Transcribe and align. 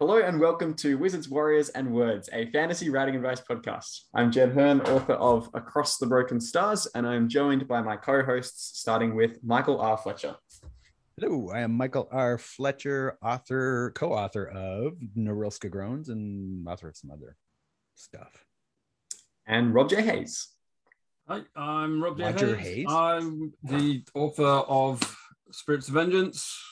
Hello 0.00 0.16
and 0.16 0.40
welcome 0.40 0.72
to 0.76 0.96
Wizards, 0.96 1.28
Warriors, 1.28 1.68
and 1.68 1.92
Words, 1.92 2.30
a 2.32 2.46
fantasy 2.52 2.88
writing 2.88 3.16
advice 3.16 3.42
podcast. 3.42 4.04
I'm 4.14 4.32
Jed 4.32 4.52
Herne, 4.52 4.80
author 4.80 5.12
of 5.12 5.50
Across 5.52 5.98
the 5.98 6.06
Broken 6.06 6.40
Stars, 6.40 6.86
and 6.94 7.06
I'm 7.06 7.28
joined 7.28 7.68
by 7.68 7.82
my 7.82 7.98
co 7.98 8.22
hosts, 8.22 8.78
starting 8.80 9.14
with 9.14 9.44
Michael 9.44 9.78
R. 9.78 9.98
Fletcher. 9.98 10.36
Hello, 11.20 11.50
I 11.50 11.60
am 11.60 11.72
Michael 11.72 12.08
R. 12.10 12.38
Fletcher, 12.38 13.18
author, 13.22 13.92
co 13.94 14.14
author 14.14 14.46
of 14.46 14.94
Norylska 15.18 15.70
Groans, 15.70 16.08
and 16.08 16.66
author 16.66 16.88
of 16.88 16.96
some 16.96 17.10
other 17.10 17.36
stuff. 17.94 18.46
And 19.46 19.74
Rob 19.74 19.90
J. 19.90 20.00
Hayes. 20.00 20.48
Hi, 21.28 21.42
I'm 21.54 22.02
Rob 22.02 22.16
J. 22.16 22.24
Roger 22.24 22.56
Hayes. 22.56 22.76
Hayes. 22.76 22.86
I'm 22.88 23.52
the 23.62 24.02
author 24.14 24.46
of 24.46 25.14
Spirits 25.50 25.88
of 25.88 25.94
Vengeance 25.94 26.69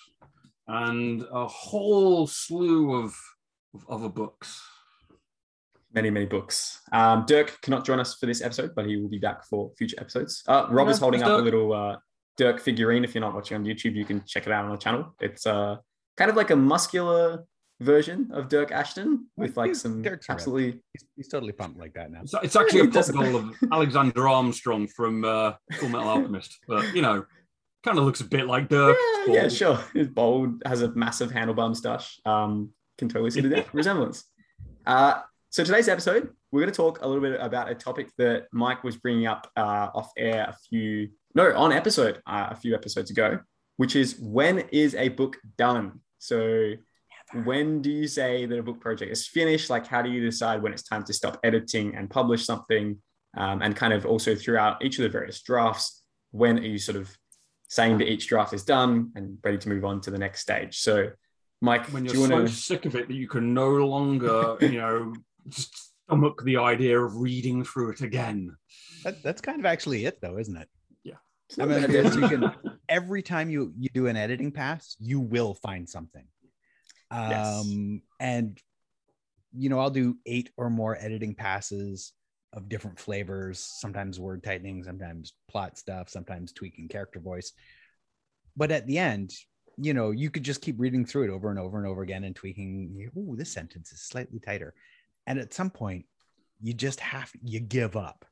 and 0.69 1.25
a 1.33 1.47
whole 1.47 2.27
slew 2.27 2.95
of, 3.03 3.15
of 3.75 3.85
other 3.89 4.09
books. 4.09 4.61
Many, 5.95 6.11
many 6.11 6.27
books. 6.27 6.81
Um, 6.93 7.25
Dyrk 7.25 7.61
cannot 7.63 7.85
join 7.87 7.99
us 7.99 8.15
for 8.17 8.27
this 8.27 8.43
episode, 8.43 8.73
but 8.77 8.85
he 8.87 8.99
will 8.99 9.09
be 9.09 9.19
back 9.19 9.45
for 9.47 9.71
future 9.79 9.97
episodes. 9.99 10.43
Uh, 10.47 10.67
Rob 10.71 10.87
Yeah, 10.87 10.93
is 10.93 10.99
holding 10.99 11.21
thanks, 11.21 11.31
up 11.33 11.41
a 11.41 11.43
little 11.43 11.73
uh, 11.73 11.97
Dyrk 12.39 12.61
figurine. 12.61 13.05
If 13.05 13.15
you're 13.15 13.23
not 13.23 13.35
watching 13.35 13.57
on 13.57 13.65
YouTube, 13.65 13.95
you 13.95 14.05
can 14.05 14.23
check 14.27 14.47
it 14.47 14.53
out 14.53 14.65
on 14.67 14.71
the 14.71 14.77
channel. 14.77 15.15
It's 15.21 15.47
uh, 15.47 15.77
kind 16.19 16.31
of 16.31 16.37
like 16.37 16.51
a 16.51 16.57
muscular 16.57 17.45
version 17.81 18.29
of 18.33 18.49
Dyrk 18.49 18.71
Ashton 18.71 19.29
with 19.39 19.57
like 19.57 19.69
He's- 19.69 19.81
some 19.81 20.03
Dyrk's 20.03 20.29
absolutely 20.29 20.81
He's, 20.93 21.07
he's 21.17 21.29
totally 21.29 21.53
pumped 21.53 21.79
like 21.81 21.95
that 21.95 22.11
now. 22.11 22.21
It's, 22.23 22.35
it's 22.43 22.57
actually 22.57 22.81
a 22.81 22.85
It 22.85 22.93
doesn't- 22.93 23.35
of 23.35 23.55
Alexander 23.73 24.29
Armstrong 24.29 24.89
from 24.89 25.25
uh, 25.25 25.53
Full 25.79 25.89
Metal 25.89 26.09
Alchemist, 26.09 26.59
but 26.69 26.95
you 26.95 27.01
know, 27.01 27.25
kind 27.89 27.99
of 27.99 28.05
looks 28.05 28.21
a 28.21 28.25
bit 28.25 28.47
like 28.47 28.69
Dyrk. 28.69 28.95
Yeah, 29.27 29.35
yeah, 29.35 29.49
sure. 29.49 29.79
He's 29.95 30.09
bold, 30.09 30.63
has 30.67 30.83
a 30.83 30.95
massive 30.95 31.31
handlebar 31.31 31.69
mustache. 31.69 32.21
Um, 32.27 32.71
can 32.99 33.09
totally 33.09 33.31
see 33.31 33.41
the 33.41 33.65
resemblance. 33.73 34.25
Uh, 34.87 35.21
so 35.49 35.65
today's 35.65 35.89
episode, 35.89 36.29
we're 36.53 36.61
going 36.61 36.73
to 36.73 36.77
talk 36.77 37.01
a 37.01 37.09
little 37.09 37.23
bit 37.23 37.41
about 37.41 37.71
a 37.71 37.75
topic 37.75 38.11
that 38.19 38.49
Mike 38.53 38.85
was 38.85 38.99
bringing 38.99 39.27
up 39.27 39.51
uh, 39.57 39.89
off 39.95 40.11
air 40.19 40.47
a 40.51 40.57
few, 40.69 41.09
no, 41.35 41.57
on 41.57 41.73
episode 41.73 42.21
uh, 42.27 42.49
a 42.51 42.57
few 42.57 42.75
episodes 42.75 43.11
ago, 43.11 43.39
which 43.79 43.97
is 43.97 44.19
when 44.21 44.59
is 44.71 44.95
a 44.95 45.09
book 45.09 45.39
done? 45.57 46.01
So 46.19 46.73
when 47.45 47.81
do 47.81 47.91
you 47.91 48.07
say 48.07 48.45
that 48.45 48.59
a 48.59 48.63
book 48.63 48.81
project 48.81 49.11
is 49.11 49.27
finished? 49.27 49.71
Like, 49.71 49.87
how 49.87 50.03
do 50.03 50.11
you 50.11 50.21
decide 50.21 50.63
when 50.63 50.75
it's 50.75 50.83
time 50.83 51.05
to 51.05 51.15
stop 51.15 51.41
editing 51.43 51.95
and 51.95 52.11
publish 52.11 52.45
something? 52.45 52.99
Um, 53.37 53.63
and 53.63 53.77
kind 53.77 53.93
of 53.93 54.05
also 54.05 54.35
throughout 54.35 54.85
each 54.85 54.99
of 54.99 55.05
the 55.05 55.09
various 55.09 55.41
drafts, 55.43 56.03
when 56.33 56.59
are 56.59 56.63
you 56.63 56.79
sort 56.79 56.97
of 56.97 57.17
saying 57.69 57.99
that 57.99 58.11
each 58.11 58.27
draft 58.29 58.53
is 58.53 58.65
done 58.65 59.13
and 59.15 59.39
ready 59.45 59.59
to 59.59 59.69
move 59.69 59.85
on 59.85 60.01
to 60.03 60.11
the 60.11 60.19
next 60.19 60.41
stage? 60.41 60.79
So, 60.81 61.11
Mike, 61.61 61.87
When 61.93 62.05
you're 62.05 62.15
you 62.15 62.27
so 62.27 62.35
want 62.35 62.49
to? 62.49 62.55
sick 62.55 62.87
of 62.87 62.97
it 62.97 63.09
that 63.09 63.15
you 63.15 63.29
can 63.29 63.55
no 63.55 63.71
longer, 63.71 64.57
you 64.61 64.73
know, 64.79 65.15
just 65.49 65.93
stomach 66.07 66.43
the 66.45 66.57
idea 66.57 66.99
of 67.01 67.17
reading 67.17 67.65
through 67.65 67.91
it 67.93 68.01
again. 68.01 68.57
That, 69.05 69.23
that's 69.23 69.41
kind 69.41 69.61
of 69.61 69.67
actually 69.67 70.05
it, 70.07 70.21
though, 70.21 70.39
isn't 70.39 70.57
it? 70.57 70.69
Yeah. 71.05 71.15
I 71.61 71.67
mean, 71.67 71.85
I 71.85 71.87
guess 71.87 72.17
you 72.17 72.29
can 72.29 72.53
every 72.89 73.23
time 73.23 73.51
you 73.51 73.73
you 73.79 73.89
do 73.93 74.07
an 74.07 74.17
editing 74.17 74.51
pass, 74.53 74.97
you 74.99 75.21
will 75.21 75.55
find 75.55 75.89
something. 75.89 76.25
Um, 77.11 77.31
Yes. 77.31 77.75
and 78.21 78.61
you 79.57 79.69
know, 79.71 79.79
I'll 79.79 79.91
do 79.91 80.17
eight 80.27 80.51
or 80.57 80.69
more 80.71 80.97
editing 81.01 81.35
passes 81.35 82.13
of 82.53 82.69
different 82.69 82.99
flavors, 82.99 83.59
sometimes 83.59 84.19
word 84.19 84.43
tightening, 84.43 84.83
sometimes 84.83 85.35
plot 85.49 85.79
stuff, 85.79 86.09
sometimes 86.09 86.53
tweaking 86.53 86.89
character 86.89 87.21
voice. 87.21 87.53
But 88.57 88.71
at 88.71 88.87
the 88.87 88.99
end, 88.99 89.33
you 89.77 89.95
know, 89.95 90.11
you 90.11 90.31
could 90.31 90.43
just 90.43 90.63
keep 90.63 90.81
reading 90.81 91.05
through 91.05 91.25
it 91.25 91.31
over 91.31 91.51
and 91.51 91.59
over 91.59 91.79
and 91.79 91.87
over 91.87 92.03
again 92.03 92.25
and 92.25 92.35
tweaking. 92.35 93.11
Oh, 93.17 93.37
this 93.37 93.53
sentence 93.53 93.93
is 93.93 94.01
slightly 94.01 94.41
tighter. 94.41 94.75
And 95.27 95.39
at 95.39 95.53
some 95.53 95.71
point, 95.71 96.07
you 96.61 96.73
just 96.73 97.01
have 97.01 97.31
you 97.43 97.61
give 97.61 97.97
up 97.97 98.25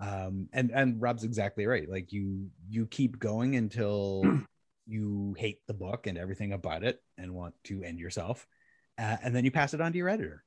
um 0.00 0.48
and 0.52 0.70
and 0.70 1.00
rob's 1.00 1.24
exactly 1.24 1.66
right 1.66 1.88
like 1.88 2.12
you 2.12 2.48
you 2.68 2.86
keep 2.86 3.18
going 3.18 3.56
until 3.56 4.22
you 4.86 5.34
hate 5.38 5.60
the 5.66 5.74
book 5.74 6.06
and 6.06 6.16
everything 6.16 6.52
about 6.52 6.82
it 6.82 7.02
and 7.18 7.34
want 7.34 7.54
to 7.64 7.82
end 7.82 7.98
yourself 7.98 8.46
uh, 8.98 9.16
and 9.22 9.34
then 9.34 9.44
you 9.44 9.50
pass 9.50 9.74
it 9.74 9.80
on 9.80 9.92
to 9.92 9.98
your 9.98 10.08
editor 10.08 10.42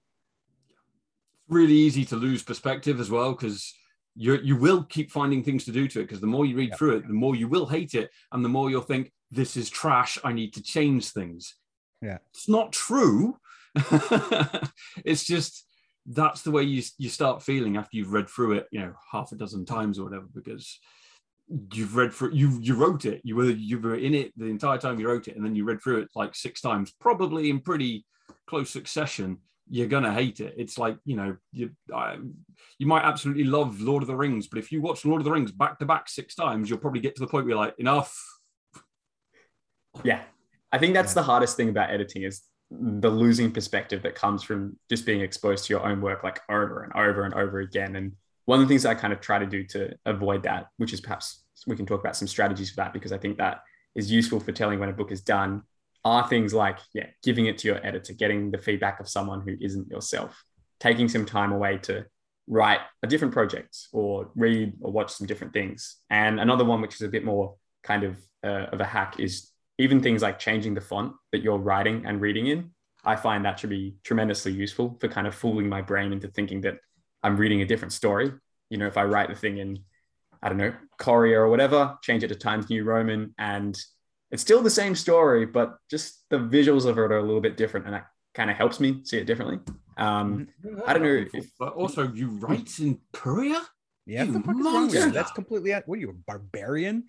really 1.49 1.73
easy 1.73 2.05
to 2.05 2.15
lose 2.15 2.43
perspective 2.43 2.99
as 2.99 3.09
well 3.09 3.31
because 3.33 3.73
you 4.15 4.35
you 4.43 4.55
will 4.55 4.83
keep 4.83 5.11
finding 5.11 5.43
things 5.43 5.65
to 5.65 5.71
do 5.71 5.87
to 5.87 5.99
it 5.99 6.03
because 6.03 6.21
the 6.21 6.27
more 6.27 6.45
you 6.45 6.55
read 6.55 6.69
Yep. 6.69 6.77
through 6.77 6.95
it, 6.97 7.07
the 7.07 7.13
more 7.13 7.35
you 7.35 7.47
will 7.47 7.65
hate 7.65 7.95
it, 7.95 8.11
and 8.31 8.43
the 8.45 8.49
more 8.49 8.69
you'll 8.69 8.81
think 8.81 9.11
this 9.31 9.57
is 9.57 9.69
trash. 9.69 10.17
I 10.23 10.33
need 10.33 10.53
to 10.53 10.61
change 10.63 11.09
things. 11.09 11.55
Yeah. 12.01 12.17
it's 12.33 12.49
not 12.49 12.71
true. 12.71 13.37
it's 15.05 15.23
just 15.23 15.65
that's 16.05 16.41
the 16.41 16.51
way 16.51 16.63
you 16.63 16.83
you 16.97 17.09
start 17.09 17.41
feeling 17.41 17.77
after 17.77 17.97
you've 17.97 18.13
read 18.13 18.29
through 18.29 18.53
it, 18.53 18.67
you 18.71 18.79
know, 18.81 18.93
half 19.11 19.31
a 19.31 19.35
dozen 19.35 19.65
times 19.65 19.97
or 19.97 20.03
whatever, 20.03 20.27
because 20.33 20.79
you've 21.73 21.95
read 21.95 22.13
through 22.13 22.31
you 22.33 22.59
you 22.61 22.75
wrote 22.75 23.05
it. 23.05 23.21
You 23.23 23.35
were 23.35 23.49
you 23.49 23.79
were 23.79 23.95
in 23.95 24.13
it 24.13 24.31
the 24.37 24.45
entire 24.45 24.77
time 24.77 24.99
you 24.99 25.07
wrote 25.07 25.27
it, 25.27 25.35
and 25.35 25.43
then 25.45 25.55
you 25.55 25.63
read 25.65 25.81
through 25.81 26.01
it 26.01 26.09
like 26.15 26.35
six 26.35 26.61
times, 26.61 26.93
probably 26.99 27.49
in 27.49 27.59
pretty 27.61 28.05
close 28.47 28.69
succession 28.69 29.39
you're 29.69 29.87
gonna 29.87 30.13
hate 30.13 30.39
it. 30.39 30.53
It's 30.57 30.77
like 30.77 30.97
you 31.05 31.15
know, 31.15 31.37
you 31.51 31.71
I, 31.93 32.17
you 32.79 32.87
might 32.87 33.03
absolutely 33.03 33.45
love 33.45 33.81
Lord 33.81 34.03
of 34.03 34.07
the 34.07 34.15
Rings, 34.15 34.47
but 34.47 34.59
if 34.59 34.71
you 34.71 34.81
watch 34.81 35.05
Lord 35.05 35.21
of 35.21 35.25
the 35.25 35.31
Rings 35.31 35.51
back 35.51 35.79
to 35.79 35.85
back 35.85 36.09
six 36.09 36.35
times, 36.35 36.69
you'll 36.69 36.79
probably 36.79 36.99
get 37.01 37.15
to 37.15 37.21
the 37.21 37.27
point 37.27 37.45
where 37.45 37.51
you're 37.55 37.65
like, 37.65 37.75
enough. 37.79 38.15
Yeah, 40.03 40.23
I 40.71 40.77
think 40.79 40.93
that's 40.93 41.11
Yeah. 41.11 41.21
the 41.21 41.23
hardest 41.23 41.55
thing 41.57 41.69
about 41.69 41.91
editing 41.91 42.23
is 42.23 42.41
the 42.71 43.09
losing 43.09 43.51
perspective 43.51 44.01
that 44.03 44.15
comes 44.15 44.41
from 44.43 44.77
just 44.89 45.05
being 45.05 45.21
exposed 45.21 45.65
to 45.65 45.73
your 45.73 45.85
own 45.85 46.01
work 46.01 46.23
like 46.23 46.41
over 46.49 46.83
and 46.83 46.91
over 46.93 47.23
and 47.23 47.33
over 47.35 47.59
again. 47.59 47.95
And 47.95 48.13
one 48.45 48.59
of 48.59 48.67
the 48.67 48.71
things 48.71 48.85
I 48.85 48.95
kind 48.95 49.13
of 49.13 49.21
try 49.21 49.37
to 49.39 49.45
do 49.45 49.63
to 49.67 49.93
avoid 50.05 50.43
that, 50.43 50.67
which 50.77 50.91
is 50.91 50.99
perhaps 50.99 51.43
we 51.67 51.75
can 51.75 51.85
talk 51.85 51.99
about 51.99 52.15
some 52.17 52.27
strategies 52.27 52.71
for 52.71 52.77
that 52.77 52.91
because 52.91 53.11
I 53.11 53.17
think 53.17 53.37
that 53.37 53.61
is 53.95 54.11
useful 54.11 54.39
for 54.39 54.51
telling 54.51 54.79
when 54.79 54.89
a 54.89 54.93
book 54.93 55.11
is 55.11 55.21
done. 55.21 55.61
Are 56.05 56.27
things 56.27 56.53
like 56.53 56.79
yeah, 56.93 57.07
giving 57.23 57.45
it 57.45 57.57
to 57.59 57.67
your 57.67 57.85
editor, 57.85 58.13
getting 58.13 58.51
the 58.51 58.57
feedback 58.57 58.99
of 58.99 59.07
someone 59.07 59.41
who 59.41 59.55
isn't 59.61 59.89
yourself, 59.89 60.43
taking 60.79 61.07
some 61.07 61.25
time 61.25 61.51
away 61.51 61.77
to 61.79 62.05
write 62.47 62.81
a 63.01 63.07
different 63.07 63.33
project 63.33 63.87
or 63.93 64.29
read 64.35 64.73
or 64.81 64.91
watch 64.91 65.11
some 65.11 65.27
different 65.27 65.53
things. 65.53 65.97
And 66.09 66.39
another 66.39 66.65
one, 66.65 66.81
which 66.81 66.95
is 66.95 67.01
a 67.01 67.07
bit 67.07 67.23
more 67.23 67.55
kind 67.83 68.03
of 68.03 68.17
uh, 68.43 68.67
of 68.71 68.81
a 68.81 68.85
hack, 68.85 69.19
is 69.19 69.51
even 69.77 70.01
things 70.01 70.21
like 70.21 70.39
changing 70.39 70.73
the 70.73 70.81
font 70.81 71.13
that 71.31 71.41
you're 71.41 71.57
writing 71.57 72.05
and 72.05 72.21
reading 72.21 72.47
in. 72.47 72.71
I 73.05 73.15
find 73.15 73.43
that 73.45 73.57
to 73.59 73.67
be 73.67 73.95
tremendously 74.03 74.51
useful 74.51 74.97
for 74.99 75.07
kind 75.07 75.27
of 75.27 75.35
fooling 75.35 75.67
my 75.67 75.81
brain 75.81 76.13
into 76.13 76.27
thinking 76.27 76.61
that 76.61 76.77
I'm 77.21 77.37
reading 77.37 77.61
a 77.61 77.65
different 77.65 77.93
story. 77.93 78.31
You 78.69 78.77
know, 78.77 78.87
if 78.87 78.97
I 78.97 79.03
write 79.03 79.29
the 79.29 79.35
thing 79.35 79.57
in, 79.57 79.79
I 80.41 80.49
don't 80.49 80.57
know, 80.57 80.73
Courier 80.97 81.43
or 81.43 81.49
whatever, 81.49 81.97
change 82.01 82.23
it 82.23 82.29
to 82.29 82.35
Times 82.35 82.69
New 82.69 82.83
Roman, 82.83 83.33
and 83.37 83.77
it's 84.33 84.41
still 84.41 84.61
the 84.61 84.69
same 84.69 84.95
story, 84.95 85.45
but 85.45 85.77
just 85.89 86.25
the 86.29 86.37
visuals 86.37 86.85
of 86.85 86.97
it 86.97 87.01
are 87.01 87.17
a 87.19 87.21
little 87.21 87.39
bit 87.39 87.55
different, 87.55 87.85
and 87.85 87.95
that 87.95 88.07
kind 88.33 88.49
of 88.51 88.57
helps 88.57 88.79
me 88.81 88.99
see 89.05 89.17
it 89.19 89.25
differently. 89.25 89.59
Um, 89.95 90.47
I 90.87 90.93
don't 90.93 91.03
know 91.03 91.25
if- 91.33 91.51
but 91.59 91.73
also 91.75 92.11
you 92.11 92.27
write 92.29 92.79
in 92.79 92.99
Courier. 93.13 93.61
Yeah, 94.05 94.23
You 94.23 94.33
what 94.33 94.41
the 94.41 94.47
fuck 94.47 94.57
is 94.57 94.65
wrong 94.65 94.85
with 94.85 94.93
you? 94.95 94.99
monster. 94.99 95.11
That's 95.13 95.31
completely. 95.31 95.71
What 95.85 95.95
are 95.97 96.01
you, 96.01 96.09
a 96.09 96.13
barbarian? 96.13 97.05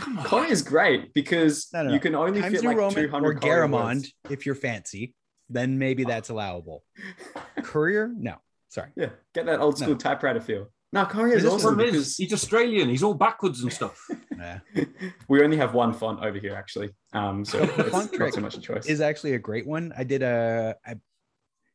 Come 0.00 0.18
on. 0.18 0.24
Courier 0.24 0.50
is 0.52 0.62
great 0.62 1.12
because 1.14 1.68
No, 1.72 1.82
no, 1.82 1.88
no. 1.88 1.94
you 1.94 2.00
can 2.00 2.14
only 2.14 2.40
Times 2.40 2.54
fit 2.54 2.62
New 2.62 2.68
like 2.68 2.76
Roman 2.78 2.94
200 3.04 3.28
or 3.28 3.34
Courier 3.38 3.54
Garamond 3.68 3.94
words. 3.96 4.12
if 4.30 4.44
you're 4.46 4.54
fancy, 4.54 5.14
then 5.48 5.78
maybe 5.78 6.04
that's 6.04 6.30
allowable. 6.30 6.84
Courier, 7.62 8.10
no, 8.16 8.36
sorry. 8.68 8.90
Yeah, 8.96 9.10
get 9.34 9.46
that 9.46 9.60
old 9.60 9.76
school 9.78 9.90
No. 9.90 9.96
typewriter 9.96 10.40
feel. 10.40 10.68
No, 10.92 11.04
Courier 11.04 11.36
is 11.36 11.42
The 11.42 11.50
awesome 11.50 11.74
problem 11.76 11.86
is, 11.88 11.92
because 11.92 12.16
he's 12.16 12.32
Australian. 12.32 12.88
He's 12.88 13.02
all 13.02 13.14
backwards 13.14 13.62
and 13.62 13.70
stuff. 13.72 13.98
Nah. 14.38 14.58
we 15.28 15.42
only 15.42 15.56
have 15.56 15.74
one 15.74 15.92
font 15.92 16.24
over 16.24 16.38
here 16.38 16.54
actually. 16.54 16.90
Um, 17.12 17.44
so 17.44 17.58
it's 17.62 17.72
font 17.90 17.92
not 17.92 18.12
trick 18.12 18.34
so 18.34 18.40
much 18.40 18.56
a 18.56 18.60
choice. 18.60 18.86
Is 18.86 19.00
actually 19.00 19.34
a 19.34 19.38
great 19.38 19.66
one. 19.66 19.92
I 19.96 20.04
did 20.04 20.22
a 20.22 20.76
I 20.86 20.94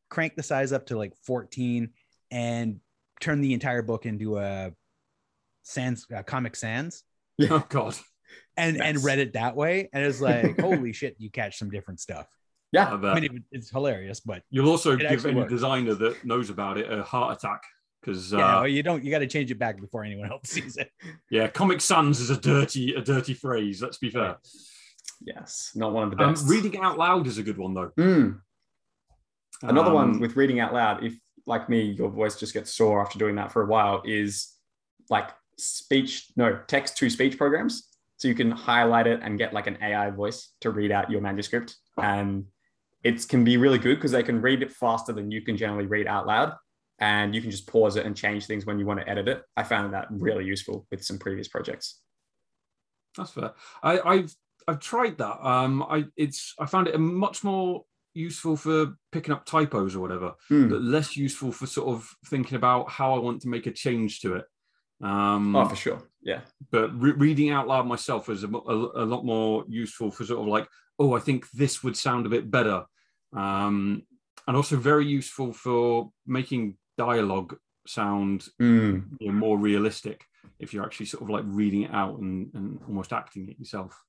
cranked 0.10 0.38
the 0.38 0.44
size 0.44 0.72
up 0.72 0.86
to 0.88 0.98
like 0.98 1.14
14 1.26 1.90
and 2.32 2.80
turned 3.20 3.44
the 3.44 3.54
entire 3.54 3.82
book 3.82 4.06
into 4.06 4.38
a 4.38 4.72
sans 5.64 6.06
uh, 6.16 6.24
comic 6.24 6.56
sans 6.56 7.04
Yeah. 7.38 7.48
Oh 7.52 7.66
God. 7.70 7.96
and 8.58 8.82
and 8.82 9.04
read 9.04 9.20
it 9.20 9.34
that 9.34 9.56
way 9.56 9.90
and 9.94 10.04
it's 10.04 10.22
like 10.22 10.60
holy 10.60 10.94
shit 10.94 11.16
you 11.20 11.30
catch 11.30 11.58
some 11.58 11.70
different 11.70 12.00
stuff 12.00 12.28
yeah, 12.72 12.90
I 12.90 12.96
i 13.12 13.14
mean 13.20 13.24
it- 13.26 13.44
it's 13.52 13.70
hilarious 13.70 14.20
but 14.20 14.42
You'll 14.50 14.70
also 14.70 14.96
give 14.96 15.12
actually 15.12 15.32
any 15.32 15.40
works. 15.42 15.52
designer 15.54 15.94
that 15.96 16.26
knows 16.26 16.50
about 16.50 16.78
it 16.80 16.92
a 16.92 17.04
heart 17.04 17.38
attack 17.38 17.62
because 18.04 18.34
uh, 18.34 18.38
yeah 18.38 18.56
well, 18.56 18.68
you 18.68 18.84
don't 18.84 19.04
you 19.04 19.12
got 19.12 19.20
to 19.20 19.28
change 19.28 19.50
it 19.52 19.58
back 19.60 19.80
before 19.80 20.04
anyone 20.04 20.30
else 20.30 20.50
sees 20.50 20.78
it 20.78 20.90
yeah, 21.32 21.48
Comic 21.48 21.80
Sans 21.82 22.20
is 22.20 22.30
a 22.30 22.38
dirty 22.40 22.94
a 22.94 23.02
dirty 23.02 23.34
phrase. 23.34 23.82
Let's 23.82 23.98
be 23.98 24.10
fair. 24.10 24.38
yes, 25.26 25.72
not 25.76 25.94
one 25.94 26.04
of 26.12 26.12
the 26.18 26.24
Um, 26.24 26.34
best. 26.34 26.48
reading 26.50 26.78
out 26.80 26.98
loud 26.98 27.28
is 27.28 27.38
a 27.38 27.44
good 27.44 27.58
one 27.58 27.74
though. 27.74 27.92
Mm. 27.98 28.40
Another 29.62 29.90
Um, 29.90 29.94
one 29.96 30.20
with 30.20 30.36
reading 30.36 30.60
out 30.60 30.74
loud, 30.74 31.04
if 31.04 31.14
like 31.46 31.70
me, 31.70 31.82
your 31.82 32.10
voice 32.10 32.38
just 32.40 32.54
gets 32.54 32.74
sore 32.74 33.02
after 33.02 33.18
doing 33.20 33.36
that 33.36 33.52
for 33.52 33.64
a 33.64 33.66
while, 33.66 34.02
is 34.06 34.50
like 35.10 35.30
speech, 35.58 36.28
no, 36.36 36.60
text 36.68 36.98
to 36.98 37.10
speech 37.10 37.38
programs. 37.38 37.90
So 38.18 38.28
you 38.28 38.36
can 38.36 38.52
highlight 38.52 39.08
it 39.08 39.20
and 39.22 39.38
get 39.38 39.54
like 39.54 39.68
an 39.68 39.78
AI 39.82 40.10
voice 40.12 40.54
to 40.62 40.70
read 40.70 40.92
out 40.92 41.10
your 41.12 41.20
manuscript. 41.22 41.76
And 41.98 42.46
it 43.04 43.28
can 43.28 43.44
be 43.44 43.58
really 43.58 43.78
good 43.78 43.96
because 43.96 44.12
they 44.12 44.24
can 44.24 44.42
read 44.42 44.62
it 44.62 44.72
faster 44.72 45.12
than 45.12 45.30
you 45.32 45.42
can 45.42 45.58
generally 45.58 45.86
read 45.86 46.08
out 46.08 46.26
loud. 46.26 46.54
And 47.04 47.36
you 47.36 47.42
can 47.42 47.52
just 47.52 47.68
pause 47.68 47.96
it 47.98 48.06
and 48.06 48.16
change 48.16 48.46
things 48.46 48.66
when 48.66 48.80
you 48.80 48.86
want 48.86 49.00
to 49.02 49.10
edit 49.14 49.28
it. 49.28 49.40
I 49.58 49.64
found 49.64 49.94
that 49.94 50.08
really 50.10 50.46
useful 50.46 50.76
with 50.90 51.04
some 51.04 51.18
previous 51.20 51.50
projects. 51.50 52.00
That's 53.18 53.32
fair. 53.32 53.52
I, 53.84 53.94
I've 54.14 54.34
I've 54.70 54.80
tried 54.80 55.18
that. 55.18 55.38
Um, 55.46 55.84
I 55.96 56.06
it's 56.16 56.54
I 56.58 56.66
found 56.66 56.88
it 56.88 56.98
much 56.98 57.44
more 57.44 57.84
useful 58.14 58.56
for 58.56 58.96
picking 59.12 59.34
up 59.34 59.46
typos 59.46 59.96
or 59.96 60.00
whatever, 60.00 60.30
Hmm. 60.48 60.70
but 60.70 60.82
less 60.82 61.18
useful 61.18 61.52
for 61.52 61.68
sort 61.68 61.90
of 61.94 62.08
thinking 62.28 62.56
about 62.56 62.90
how 62.90 63.14
I 63.16 63.20
want 63.20 63.42
to 63.42 63.50
make 63.50 63.68
a 63.68 63.72
change 63.72 64.22
to 64.22 64.36
it. 64.36 64.46
Um, 65.02 65.56
Oh, 65.58 65.66
for 65.68 65.76
sure. 65.76 66.02
Yeah. 66.22 66.42
but 66.72 66.88
re- 67.02 67.12
reading 67.26 67.50
out 67.50 67.68
loud 67.68 67.86
myself 67.86 68.30
is 68.30 68.44
a, 68.46 68.48
a, 68.48 69.04
a 69.04 69.06
lot 69.14 69.26
more 69.26 69.66
useful 69.68 70.10
for 70.10 70.24
sort 70.24 70.40
of 70.40 70.48
like, 70.48 70.68
oh, 71.00 71.12
I 71.18 71.20
think 71.20 71.40
this 71.52 71.84
would 71.84 71.98
sound 71.98 72.26
a 72.26 72.30
bit 72.30 72.50
better, 72.50 72.86
um, 73.36 74.04
and 74.48 74.56
also 74.56 74.78
very 74.78 75.06
useful 75.06 75.52
for 75.52 76.10
making 76.26 76.78
dialogue 76.98 77.56
sound 77.88 78.48
Mm. 78.62 79.18
you 79.20 79.28
know, 79.28 79.34
more 79.34 79.58
realistic 79.58 80.24
if 80.60 80.74
you're 80.74 80.86
actually 80.86 81.06
sort 81.08 81.24
of 81.24 81.30
like 81.30 81.44
reading 81.48 81.84
it 81.84 81.92
out 81.94 82.20
and, 82.20 82.50
and 82.54 82.80
almost 82.88 83.12
acting 83.12 83.50
it 83.50 83.60
yourself. 83.60 84.02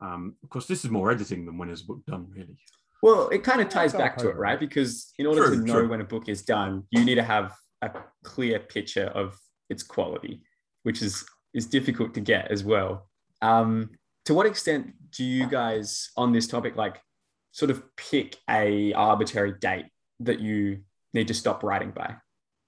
Um, 0.00 0.36
of 0.42 0.50
course, 0.50 0.66
this 0.66 0.84
is 0.84 0.90
more 0.90 1.10
editing 1.10 1.46
than 1.46 1.56
when 1.58 1.70
is 1.70 1.82
a 1.82 1.86
book 1.86 2.04
done, 2.06 2.26
really. 2.30 2.58
Well, 3.02 3.28
it 3.30 3.42
kind 3.42 3.60
of 3.60 3.68
ties 3.68 3.92
back 3.92 4.16
to 4.18 4.28
it, 4.28 4.36
right? 4.36 4.58
Because 4.60 5.12
in 5.18 5.26
order 5.26 5.46
True, 5.46 5.56
to 5.56 5.62
know 5.64 5.80
true. 5.80 5.88
when 5.88 6.00
a 6.00 6.04
book 6.04 6.28
is 6.28 6.42
done, 6.42 6.84
you 6.90 7.04
need 7.04 7.16
to 7.16 7.22
have 7.22 7.54
a 7.80 7.90
clear 8.22 8.58
picture 8.60 9.06
of 9.06 9.38
its 9.70 9.82
quality, 9.82 10.42
which 10.82 11.02
is 11.02 11.24
is 11.54 11.66
difficult 11.66 12.14
to 12.14 12.20
get 12.20 12.50
as 12.50 12.64
well. 12.64 13.08
Um, 13.42 13.90
to 14.24 14.34
what 14.34 14.46
extent 14.46 14.94
do 15.10 15.24
you 15.24 15.46
guys 15.48 16.10
on 16.16 16.32
this 16.32 16.46
topic 16.46 16.76
like 16.76 17.00
sort 17.50 17.70
of 17.70 17.82
pick 17.96 18.36
a 18.48 18.92
arbitrary 18.94 19.54
date 19.60 19.86
that 20.20 20.40
you 20.40 20.82
need 21.14 21.28
to 21.28 21.34
stop 21.34 21.62
writing 21.62 21.90
by? 21.90 22.14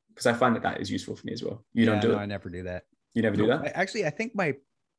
Because 0.09 0.27
I 0.27 0.33
find 0.33 0.55
that 0.55 0.63
that 0.63 0.81
is 0.81 0.91
useful 0.91 1.17
for 1.17 1.27
me 1.27 1.33
as 1.33 1.43
well. 1.43 1.65
You 1.73 1.87
don't 1.87 2.01
do 2.01 2.09
no, 2.09 2.15
it. 2.15 2.19
i 2.19 2.27
never 2.27 2.49
do 2.49 2.63
that 2.65 2.85
You 3.15 3.23
never 3.23 3.37
do 3.37 3.47
that. 3.49 3.77
Actually 3.77 4.07
i 4.07 4.11
think 4.11 4.35
my 4.35 4.55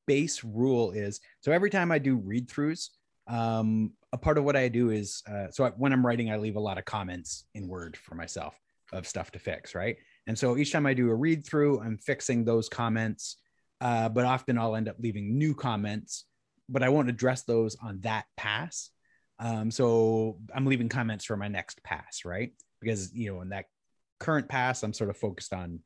base 0.07 0.43
rule 0.43 0.91
is 0.91 1.19
so 1.41 1.51
every 1.51 1.69
time 1.69 1.91
i 1.91 1.99
do 1.99 2.17
read 2.17 2.47
throughs 2.47 2.89
um 3.27 3.91
a 4.13 4.17
part 4.17 4.37
of 4.37 4.43
what 4.43 4.55
i 4.55 4.67
do 4.67 4.91
is 4.91 5.23
uh, 5.29 5.47
so 5.49 5.65
I, 5.65 5.69
when 5.71 5.91
i'm 5.91 6.05
writing 6.05 6.31
i 6.31 6.37
leave 6.37 6.55
a 6.55 6.59
lot 6.59 6.77
of 6.77 6.85
comments 6.85 7.45
in 7.55 7.67
word 7.67 7.97
for 7.97 8.15
myself 8.15 8.59
of 8.93 9.07
stuff 9.07 9.31
to 9.31 9.39
fix 9.39 9.73
right 9.73 9.97
and 10.27 10.37
so 10.37 10.57
each 10.57 10.71
time 10.71 10.85
i 10.85 10.93
do 10.93 11.09
a 11.09 11.15
read 11.15 11.45
through 11.45 11.81
i'm 11.81 11.97
fixing 11.97 12.45
those 12.45 12.69
comments 12.69 13.37
uh, 13.81 14.07
but 14.09 14.25
often 14.25 14.57
i'll 14.57 14.75
end 14.75 14.87
up 14.87 14.95
leaving 14.99 15.37
new 15.37 15.55
comments 15.55 16.25
but 16.69 16.83
i 16.83 16.89
won't 16.89 17.09
address 17.09 17.43
those 17.43 17.75
on 17.81 17.99
that 18.01 18.25
pass 18.37 18.91
um, 19.39 19.71
so 19.71 20.37
i'm 20.55 20.67
leaving 20.67 20.87
comments 20.87 21.25
for 21.25 21.35
my 21.35 21.47
next 21.47 21.83
pass 21.83 22.25
right 22.25 22.53
because 22.85 23.13
you 23.13 23.33
know 23.33 23.41
in 23.41 23.49
that 23.49 23.65
current 24.19 24.47
pass 24.47 24.83
i'm 24.83 24.93
sort 24.93 25.09
of 25.09 25.17
focused 25.17 25.53
on 25.53 25.79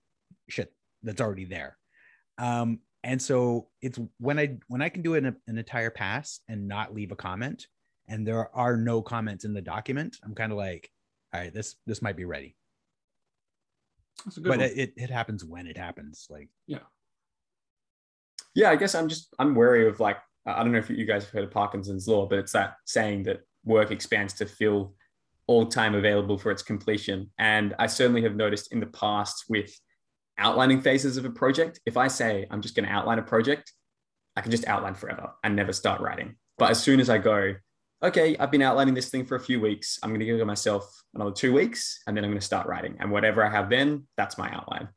shit 0.49 0.73
that's 1.03 1.21
already 1.21 1.45
there 1.45 1.77
um, 2.37 2.79
and 3.03 3.21
so 3.21 3.67
it's 3.81 3.99
when 4.17 4.39
I 4.39 4.57
when 4.67 4.81
I 4.81 4.89
can 4.89 5.01
do 5.01 5.13
it 5.13 5.19
in 5.19 5.27
a, 5.27 5.35
an 5.47 5.57
entire 5.57 5.89
pass 5.89 6.39
and 6.47 6.67
not 6.67 6.93
leave 6.93 7.11
a 7.11 7.15
comment, 7.15 7.67
and 8.07 8.27
there 8.27 8.53
are 8.55 8.75
no 8.75 9.01
comments 9.01 9.45
in 9.45 9.53
the 9.53 9.61
document, 9.61 10.17
I'm 10.23 10.35
kind 10.35 10.51
of 10.51 10.57
like, 10.57 10.89
all 11.33 11.39
right, 11.41 11.53
this 11.53 11.75
this 11.85 12.01
might 12.01 12.17
be 12.17 12.25
ready. 12.25 12.55
That's 14.25 14.37
a 14.37 14.41
good 14.41 14.49
But 14.49 14.59
one. 14.59 14.67
it, 14.67 14.77
it 14.77 14.93
it 14.97 15.09
happens 15.09 15.45
when 15.45 15.67
it 15.67 15.77
happens. 15.77 16.27
Like 16.29 16.49
yeah 16.67 16.79
Yeah, 18.53 18.69
I 18.71 18.75
guess 18.75 18.95
I'm 18.95 19.07
just 19.07 19.33
I'm 19.39 19.55
wary 19.55 19.87
of 19.87 19.99
like 19.99 20.17
I 20.45 20.63
don't 20.63 20.71
know 20.71 20.79
if 20.79 20.89
you 20.89 21.05
guys 21.05 21.23
have 21.23 21.31
heard 21.31 21.43
of 21.45 21.51
Parkinson's 21.51 22.07
law, 22.07 22.25
but 22.25 22.39
it's 22.39 22.53
that 22.53 22.75
saying 22.85 23.23
that 23.23 23.41
work 23.63 23.91
expands 23.91 24.33
to 24.35 24.45
fill 24.45 24.95
all 25.49 25.65
time 25.65 25.95
available 25.95 26.37
for 26.37 26.51
its 26.51 26.61
completion. 26.61 27.27
And 27.39 27.73
I 27.79 27.87
certainly 27.87 28.21
have 28.21 28.35
noticed 28.35 28.71
in 28.71 28.79
the 28.79 28.85
past 28.85 29.45
with 29.49 29.71
outlining 30.37 30.79
phases 30.79 31.17
of 31.17 31.25
a 31.25 31.31
project, 31.31 31.79
if 31.87 31.97
I 31.97 32.07
say 32.07 32.45
I'm 32.51 32.61
just 32.61 32.75
going 32.75 32.87
to 32.87 32.93
outline 32.93 33.17
a 33.17 33.23
project, 33.23 33.73
I 34.35 34.41
can 34.41 34.51
just 34.51 34.67
outline 34.67 34.93
forever 34.93 35.31
and 35.43 35.55
never 35.55 35.73
start 35.73 36.01
writing. 36.01 36.35
But 36.59 36.69
as 36.69 36.83
soon 36.83 36.99
as 36.99 37.09
I 37.09 37.17
go, 37.17 37.55
okay, 38.03 38.37
I've 38.37 38.51
been 38.51 38.61
outlining 38.61 38.93
this 38.93 39.09
thing 39.09 39.25
for 39.25 39.37
a 39.37 39.39
few 39.39 39.59
weeks, 39.59 39.97
I'm 40.03 40.11
going 40.11 40.19
to 40.19 40.25
give 40.27 40.45
myself 40.45 41.01
another 41.15 41.31
two 41.31 41.51
weeks 41.51 41.99
and 42.05 42.15
then 42.15 42.23
I'm 42.23 42.29
going 42.29 42.39
to 42.39 42.45
start 42.45 42.67
writing. 42.67 42.95
And 42.99 43.09
whatever 43.09 43.43
I 43.43 43.49
have 43.49 43.71
then, 43.71 44.07
that's 44.17 44.37
my 44.37 44.53
outline. 44.53 44.87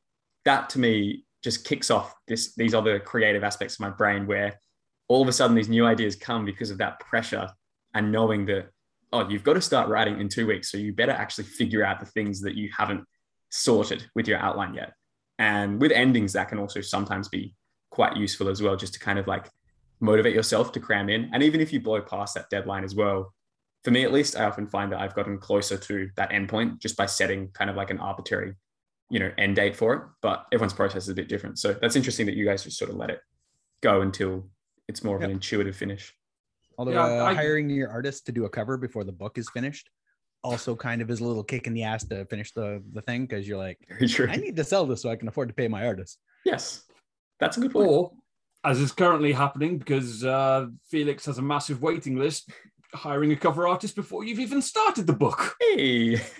That 0.45 0.69
to 0.71 0.79
me 0.79 1.25
just 1.43 1.65
kicks 1.65 1.91
off 1.91 2.15
this 2.29 2.55
these 2.57 2.75
other 2.75 3.01
creative 3.01 3.43
aspects 3.43 3.77
of 3.77 3.81
my 3.81 3.91
brain 3.91 4.27
where 4.27 4.61
all 5.09 5.23
of 5.23 5.29
a 5.29 5.33
sudden 5.33 5.57
these 5.57 5.71
new 5.71 5.87
ideas 5.87 6.15
come 6.15 6.45
because 6.45 6.71
of 6.71 6.79
that 6.79 7.01
pressure 7.01 7.49
and 7.95 8.13
knowing 8.13 8.45
that 8.47 8.69
oh 9.13 9.29
you've 9.29 9.45
got 9.45 9.55
to 9.55 9.61
start 9.61 9.89
writing 9.89 10.21
in 10.21 10.29
two 10.29 10.47
weeks 10.47 10.71
so 10.71 10.79
you 10.79 10.93
better 10.93 11.13
actually 11.13 11.45
figure 11.45 11.85
out 11.85 12.01
the 12.01 12.07
things 12.07 12.41
that 12.41 12.55
you 12.55 12.71
haven't 12.77 13.05
sorted 13.51 14.07
with 14.15 14.27
your 14.27 14.39
outline 14.39 14.75
yet. 14.75 14.93
And 15.39 15.81
with 15.81 15.93
endings 15.93 16.33
that 16.35 16.49
can 16.49 16.59
also 16.59 16.81
sometimes 16.81 17.29
be 17.29 17.55
quite 17.91 18.17
useful 18.17 18.49
as 18.49 18.63
well 18.63 18.77
just 18.77 18.95
to 18.95 19.01
kind 19.01 19.19
of 19.19 19.27
like 19.27 19.51
motivate 20.01 20.35
yourself 20.35 20.73
to 20.73 20.81
cram 20.81 21.09
in. 21.09 21.31
And 21.33 21.43
even 21.43 21.61
if 21.61 21.73
you 21.73 21.81
blow 21.81 22.01
past 22.01 22.35
that 22.35 22.51
deadline 22.51 22.85
as 22.85 22.95
well 22.95 23.33
for 23.85 23.91
me 23.91 24.05
at 24.05 24.13
least 24.13 24.37
i 24.37 24.45
often 24.45 24.65
find 24.65 24.93
that 24.93 25.01
i've 25.01 25.17
gotten 25.17 25.37
closer 25.37 25.77
to 25.77 26.09
that 26.15 26.31
endpoint 26.31 26.79
just 26.79 26.97
by 26.97 27.05
setting 27.05 27.49
kind 27.49 27.69
of 27.69 27.75
like 27.75 27.91
an 27.91 27.99
arbitrary 27.99 28.55
you 29.13 29.19
know 29.19 29.31
end 29.39 29.55
date 29.55 29.77
for 29.77 29.95
it. 29.95 30.03
But 30.23 30.47
everyone's 30.53 30.73
process 30.73 31.05
is 31.05 31.11
a 31.11 31.15
bit 31.15 31.29
different. 31.29 31.59
So 31.59 31.75
that's 31.75 31.95
interesting 31.95 32.27
that 32.27 32.35
you 32.35 32.47
guys 32.47 32.65
just 32.65 32.79
sort 32.79 32.91
of 32.91 32.97
let 32.97 33.11
it 33.11 33.21
go 33.83 34.01
until 34.01 34.49
it's 34.89 35.05
more 35.05 35.17
of 35.17 35.23
an 35.23 35.31
intuitive 35.31 35.77
finish 35.77 36.13
although 36.79 36.93
Yeah, 36.93 37.23
uh, 37.23 37.25
I- 37.27 37.35
hiring 37.35 37.69
your 37.71 37.91
artist 37.91 38.27
to 38.27 38.33
do 38.33 38.45
a 38.45 38.49
cover 38.49 38.77
before 38.77 39.05
the 39.05 39.13
book 39.13 39.39
is 39.39 39.49
finished 39.51 39.91
also 40.45 40.75
kind 40.75 41.01
of 41.01 41.09
is 41.09 41.21
a 41.21 41.25
little 41.25 41.45
kick 41.45 41.69
in 41.69 41.73
the 41.75 41.85
ass 41.85 42.03
to 42.05 42.25
finish 42.27 42.53
the 42.53 42.83
the 42.93 43.01
thing 43.03 43.23
because 43.27 43.47
you're 43.47 43.59
like 43.59 43.79
very 44.01 44.29
I 44.31 44.37
need 44.37 44.57
to 44.57 44.65
sell 44.65 44.85
this 44.87 45.01
so 45.03 45.09
I 45.09 45.15
can 45.17 45.29
afford 45.29 45.49
to 45.49 45.55
pay 45.55 45.69
my 45.69 45.87
artist. 45.87 46.19
yes 46.45 46.83
that's 47.39 47.57
a 47.57 47.61
good 47.61 47.73
point 47.73 47.89
Or 47.89 48.11
as 48.65 48.81
is 48.81 48.91
currently 48.93 49.33
happening 49.33 49.79
because 49.79 50.25
uh, 50.25 50.67
Felix 50.89 51.27
has 51.27 51.39
a 51.39 51.43
massive 51.43 51.83
waiting 51.83 52.17
list, 52.17 52.51
hiring 52.95 53.33
a 53.33 53.37
cover 53.37 53.67
artist 53.67 53.97
before 53.97 54.23
you've 54.25 54.39
even 54.39 54.63
started 54.63 55.07
the 55.07 55.13
book. 55.13 55.55
Hey. 55.61 56.21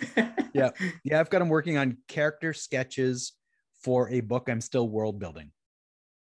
Yeah. 0.53 0.69
Yeah, 1.03 1.19
I've 1.19 1.29
got 1.29 1.41
him 1.41 1.49
working 1.49 1.77
on 1.77 1.97
character 2.07 2.53
sketches 2.53 3.33
for 3.83 4.09
a 4.09 4.19
book 4.21 4.47
I'm 4.49 4.61
still 4.61 4.87
world 4.87 5.17
building. 5.19 5.51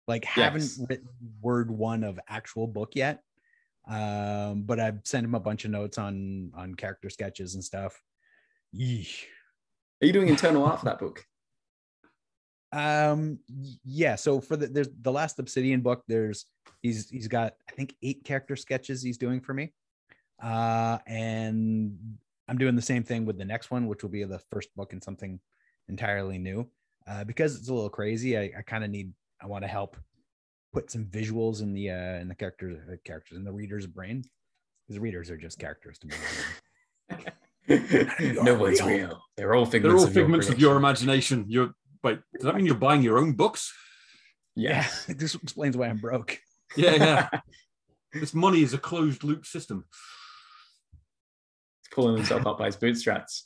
Like 0.07 0.23
haven't 0.25 0.69
written 0.87 1.07
word 1.41 1.71
one 1.71 2.03
of 2.03 2.19
actual 2.29 2.67
book 2.67 2.91
yet. 2.95 3.21
Um, 3.87 4.63
but 4.63 4.79
I've 4.79 5.01
sent 5.03 5.25
him 5.25 5.35
a 5.35 5.39
bunch 5.39 5.65
of 5.65 5.71
notes 5.71 5.97
on 5.97 6.51
on 6.55 6.75
character 6.75 7.09
sketches 7.09 7.55
and 7.55 7.63
stuff. 7.63 8.01
Yeesh. 8.73 9.25
Are 10.01 10.05
you 10.05 10.13
doing 10.13 10.29
internal 10.29 10.65
art 10.65 10.79
for 10.79 10.85
that 10.85 10.99
book? 10.99 11.25
Um 12.71 13.39
yeah, 13.85 14.15
so 14.15 14.41
for 14.41 14.57
the 14.57 14.67
there's 14.67 14.89
the 15.01 15.11
last 15.11 15.37
Obsidian 15.37 15.81
book, 15.81 16.03
there's 16.07 16.45
he's 16.81 17.09
he's 17.09 17.27
got 17.27 17.53
I 17.69 17.73
think 17.73 17.95
eight 18.01 18.23
character 18.23 18.55
sketches 18.55 19.03
he's 19.03 19.17
doing 19.17 19.41
for 19.41 19.53
me. 19.53 19.73
Uh 20.41 20.97
and 21.05 22.17
I'm 22.47 22.57
doing 22.57 22.75
the 22.75 22.81
same 22.81 23.03
thing 23.03 23.25
with 23.25 23.37
the 23.37 23.45
next 23.45 23.69
one, 23.69 23.87
which 23.87 24.01
will 24.01 24.09
be 24.09 24.23
the 24.23 24.39
first 24.51 24.75
book 24.75 24.91
in 24.91 25.01
something 25.01 25.39
entirely 25.87 26.39
new. 26.39 26.67
Uh 27.05 27.23
because 27.23 27.55
it's 27.55 27.69
a 27.69 27.73
little 27.73 27.89
crazy, 27.89 28.37
I, 28.37 28.51
I 28.57 28.61
kind 28.65 28.83
of 28.83 28.89
need 28.89 29.13
I 29.39 29.45
want 29.45 29.63
to 29.63 29.67
help 29.67 29.95
put 30.73 30.91
some 30.91 31.05
visuals 31.05 31.61
in 31.61 31.73
the 31.73 31.89
uh 31.91 32.19
in 32.19 32.27
the 32.27 32.35
characters 32.35 32.79
uh, 32.91 32.95
characters 33.05 33.37
in 33.37 33.43
the 33.43 33.51
reader's 33.51 33.87
brain. 33.87 34.23
Because 34.87 34.99
readers 34.99 35.29
are 35.29 35.37
just 35.37 35.59
characters 35.59 35.97
to 35.99 36.07
me. 36.07 36.15
no 38.43 38.55
one's 38.55 38.81
real. 38.83 39.21
They're 39.37 39.53
all 39.55 39.65
figments. 39.65 39.93
They're 39.93 39.97
all 40.01 40.07
of 40.07 40.15
your 40.15 40.23
figments 40.25 40.49
of 40.49 40.59
your 40.59 40.75
imagination. 40.75 41.45
You're 41.47 41.73
wait, 42.03 42.19
does 42.33 42.43
that 42.43 42.55
mean 42.55 42.65
you're 42.65 42.75
buying 42.75 43.01
your 43.01 43.17
own 43.17 43.31
books? 43.33 43.73
Yeah, 44.55 44.85
Yeah. 45.07 45.15
this 45.15 45.35
explains 45.43 45.77
why 45.77 45.87
I'm 45.87 45.97
broke. 45.97 46.37
Yeah, 46.75 46.95
yeah. 46.95 47.29
this 48.13 48.33
money 48.33 48.61
is 48.61 48.73
a 48.73 48.77
closed 48.77 49.23
loop 49.23 49.45
system. 49.45 49.85
pulling 51.91 52.17
himself 52.17 52.45
up 52.45 52.57
by 52.57 52.65
his 52.65 52.75
bootstraps. 52.75 53.45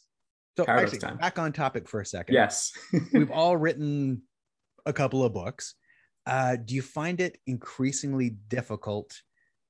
So 0.57 0.65
Paradox 0.65 0.93
actually, 0.93 1.07
time. 1.07 1.17
back 1.17 1.37
on 1.37 1.53
topic 1.53 1.87
for 1.87 2.01
a 2.01 2.05
second. 2.05 2.33
Yes. 2.33 2.71
we've 3.13 3.29
all 3.29 3.55
written 3.55 4.23
a 4.87 4.93
couple 4.93 5.23
of 5.23 5.33
books. 5.33 5.75
Uh, 6.27 6.57
do 6.57 6.75
you 6.75 6.81
find 6.81 7.21
it 7.21 7.37
increasingly 7.47 8.31
difficult 8.49 9.21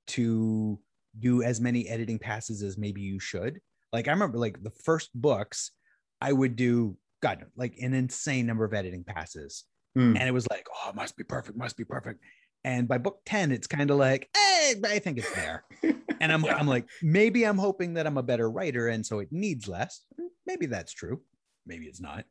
to 0.08 0.80
do 1.20 1.44
as 1.44 1.62
many 1.62 1.88
editing 1.88 2.18
passes 2.20 2.64
as 2.64 2.78
maybe 2.78 3.02
you 3.02 3.20
should? 3.20 3.60
Like 3.94 4.08
I 4.08 4.12
remember, 4.12 4.38
like 4.38 4.62
the 4.64 4.72
first 4.72 5.10
books, 5.14 5.72
I 6.20 6.34
would 6.34 6.56
do 6.56 6.98
God, 7.22 7.46
like 7.56 7.76
an 7.80 7.94
insane 7.94 8.46
number 8.46 8.66
of 8.66 8.74
editing 8.74 9.04
passes, 9.04 9.64
Hmm. 9.96 10.16
and 10.18 10.28
it 10.28 10.32
was 10.34 10.48
like, 10.50 10.66
oh, 10.76 10.90
it 10.90 10.96
must 10.96 11.16
be 11.18 11.24
perfect, 11.24 11.58
must 11.58 11.78
be 11.78 11.86
perfect. 11.86 12.20
And 12.64 12.88
by 12.88 12.98
book 12.98 13.22
ten, 13.26 13.52
it's 13.52 13.68
kind 13.68 13.90
of 13.90 13.98
like, 13.98 14.30
hey, 14.36 14.74
I 14.86 15.00
think 15.00 15.18
it's 15.20 15.34
there. 15.34 15.64
And 16.20 16.34
I'm, 16.34 16.44
I'm 16.46 16.66
like, 16.66 16.88
maybe 17.04 17.44
I'm 17.46 17.60
hoping 17.60 17.94
that 17.94 18.08
I'm 18.08 18.18
a 18.18 18.24
better 18.24 18.50
writer, 18.50 18.88
and 18.88 19.06
so 19.06 19.20
it 19.20 19.28
needs 19.32 19.68
less. 19.68 20.02
Maybe 20.48 20.66
that's 20.66 20.92
true. 20.92 21.22
Maybe 21.68 21.86
it's 21.86 22.02
not. 22.02 22.26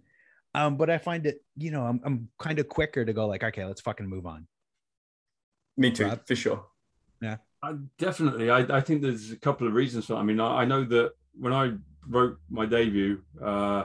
Um, 0.56 0.78
but 0.78 0.88
I 0.88 0.96
find 0.96 1.26
it, 1.26 1.44
you 1.58 1.70
know, 1.70 1.82
I'm, 1.82 2.00
I'm 2.02 2.28
kind 2.38 2.58
of 2.58 2.66
quicker 2.66 3.04
to 3.04 3.12
go 3.12 3.26
like, 3.26 3.44
okay, 3.44 3.66
let's 3.66 3.82
fucking 3.82 4.06
move 4.06 4.25
on. 4.25 4.48
Me 5.76 5.90
too, 5.90 6.06
Rob? 6.06 6.26
for 6.26 6.34
sure. 6.34 6.64
Yeah. 7.20 7.36
I, 7.62 7.75
definitely. 7.98 8.48
I, 8.48 8.60
I 8.60 8.80
think 8.80 9.02
there's 9.02 9.30
a 9.32 9.38
couple 9.38 9.66
of 9.66 9.75
reasons 9.75 10.06
for 10.06 10.14
that. 10.14 10.20
I 10.20 10.22
mean, 10.22 10.40
I, 10.40 10.62
I 10.62 10.64
know 10.64 10.82
that 10.84 11.12
when 11.38 11.52
I 11.52 11.75
wrote 12.08 12.38
my 12.48 12.64
debut, 12.64 13.20
uh, 13.40 13.84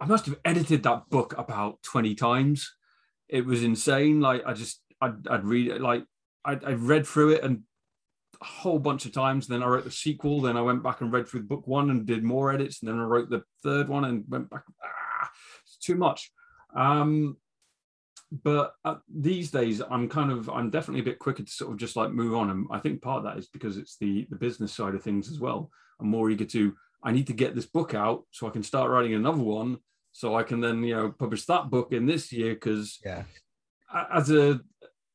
I 0.00 0.06
must 0.06 0.24
have 0.24 0.38
edited 0.42 0.82
that 0.84 1.10
book 1.10 1.34
about 1.36 1.82
20 1.82 2.14
times. 2.14 2.74
It 3.28 3.44
was 3.44 3.62
insane. 3.62 4.22
Like, 4.22 4.42
I 4.46 4.54
just, 4.54 4.80
I'd, 5.02 5.28
I'd 5.28 5.44
read 5.44 5.68
it, 5.68 5.82
like, 5.82 6.04
I'd, 6.46 6.64
I'd 6.64 6.80
read 6.80 7.06
through 7.06 7.34
it 7.34 7.44
and 7.44 7.64
a 8.40 8.44
whole 8.46 8.78
bunch 8.78 9.04
of 9.04 9.12
times. 9.12 9.46
Then 9.46 9.62
I 9.62 9.66
wrote 9.66 9.84
the 9.84 9.90
sequel. 9.90 10.40
Then 10.40 10.56
I 10.56 10.62
went 10.62 10.82
back 10.82 11.02
and 11.02 11.12
read 11.12 11.28
through 11.28 11.42
book 11.42 11.66
one 11.66 11.90
and 11.90 12.06
did 12.06 12.24
more 12.24 12.50
edits. 12.50 12.80
And 12.80 12.88
then 12.88 12.98
I 12.98 13.02
wrote 13.02 13.28
the 13.28 13.42
third 13.62 13.90
one 13.90 14.06
and 14.06 14.24
went 14.28 14.48
back. 14.48 14.62
Too 15.80 15.96
much. 15.96 16.30
Um, 16.74 17.36
but 18.44 18.74
uh, 18.84 18.96
these 19.12 19.50
days 19.50 19.82
i'm 19.90 20.08
kind 20.08 20.30
of 20.30 20.48
i'm 20.50 20.70
definitely 20.70 21.00
a 21.00 21.04
bit 21.04 21.18
quicker 21.18 21.42
to 21.42 21.50
sort 21.50 21.72
of 21.72 21.76
just 21.78 21.96
like 21.96 22.12
move 22.12 22.34
on 22.34 22.50
and 22.50 22.66
i 22.70 22.78
think 22.78 23.02
part 23.02 23.18
of 23.18 23.24
that 23.24 23.36
is 23.36 23.48
because 23.48 23.76
it's 23.76 23.96
the 23.96 24.24
the 24.30 24.36
business 24.36 24.72
side 24.72 24.94
of 24.94 25.02
things 25.02 25.28
as 25.28 25.40
well 25.40 25.68
i'm 26.00 26.08
more 26.08 26.30
eager 26.30 26.44
to 26.44 26.72
i 27.02 27.10
need 27.10 27.26
to 27.26 27.32
get 27.32 27.54
this 27.56 27.66
book 27.66 27.92
out 27.92 28.24
so 28.30 28.46
i 28.46 28.50
can 28.50 28.62
start 28.62 28.88
writing 28.90 29.14
another 29.14 29.42
one 29.42 29.78
so 30.12 30.36
i 30.36 30.44
can 30.44 30.60
then 30.60 30.82
you 30.84 30.94
know 30.94 31.10
publish 31.10 31.44
that 31.46 31.70
book 31.70 31.92
in 31.92 32.06
this 32.06 32.32
year 32.32 32.54
because 32.54 33.00
Yeah. 33.04 33.24
as 34.12 34.30
a 34.30 34.60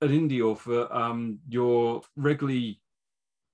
an 0.02 0.10
indie 0.10 0.42
author 0.42 0.92
um 0.92 1.40
you're 1.48 2.02
regularly 2.18 2.82